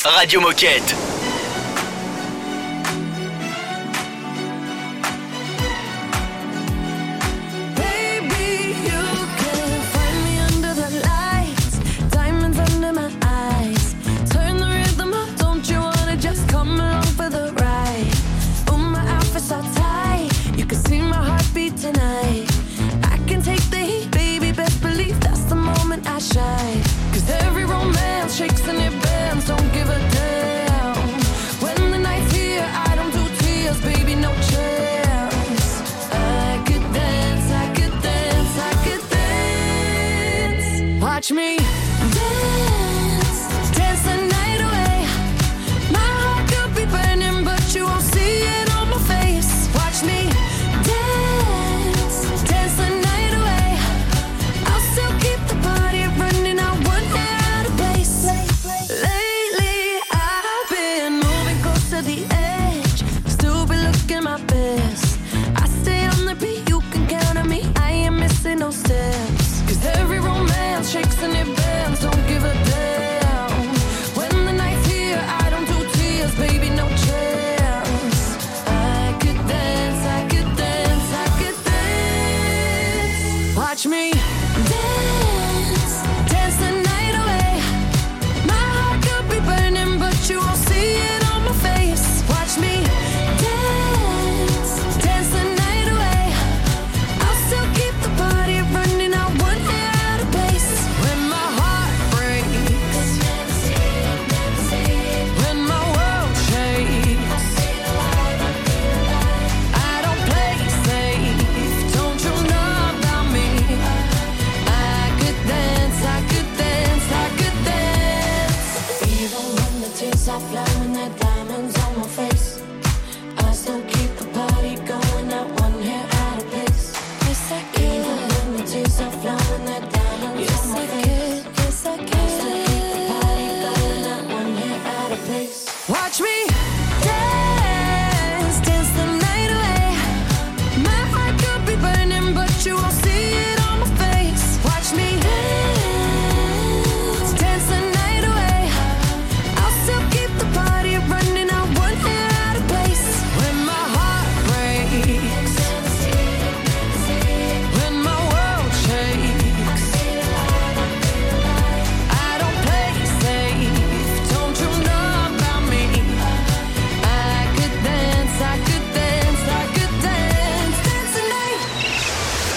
Radio 0.04 0.40
Moquette. 0.40 1.13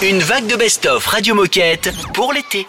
Une 0.09 0.19
vague 0.19 0.47
de 0.47 0.55
best-of 0.55 1.05
Radio 1.05 1.35
Moquette 1.35 1.93
pour 2.13 2.31
l'été. 2.31 2.65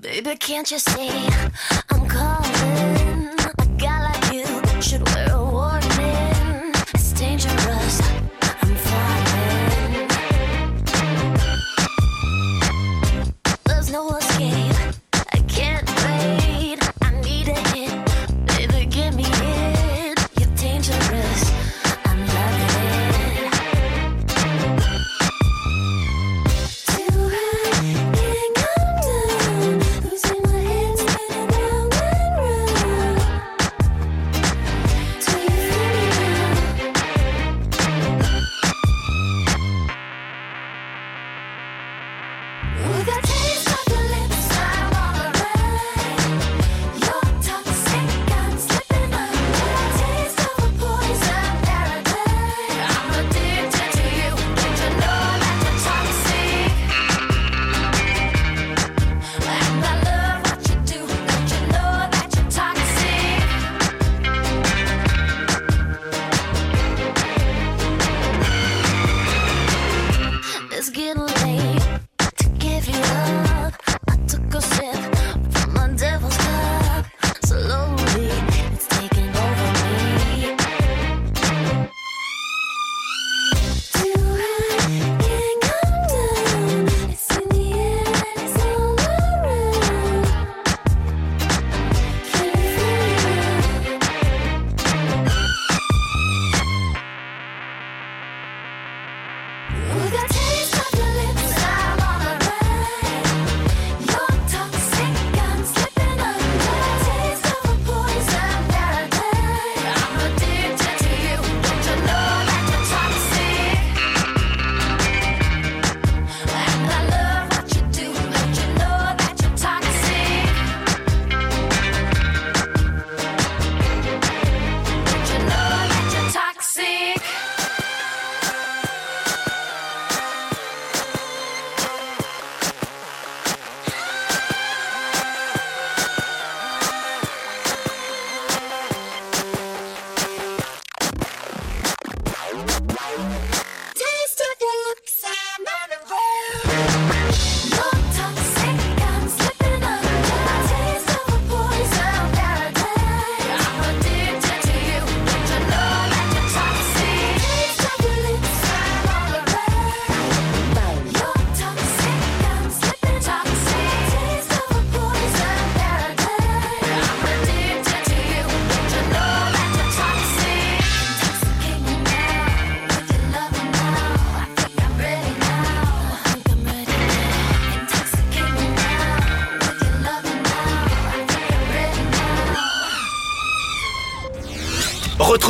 Baby, 0.00 0.38
can't 0.38 0.70
you 0.70 0.78
see? 0.78 1.75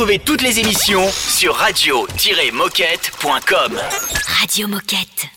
Retrouvez 0.07 0.23
toutes 0.23 0.41
les 0.41 0.59
émissions 0.59 1.05
sur 1.11 1.53
radio-moquette.com. 1.53 3.77
Radio 4.39 4.69
Moquette. 4.69 5.36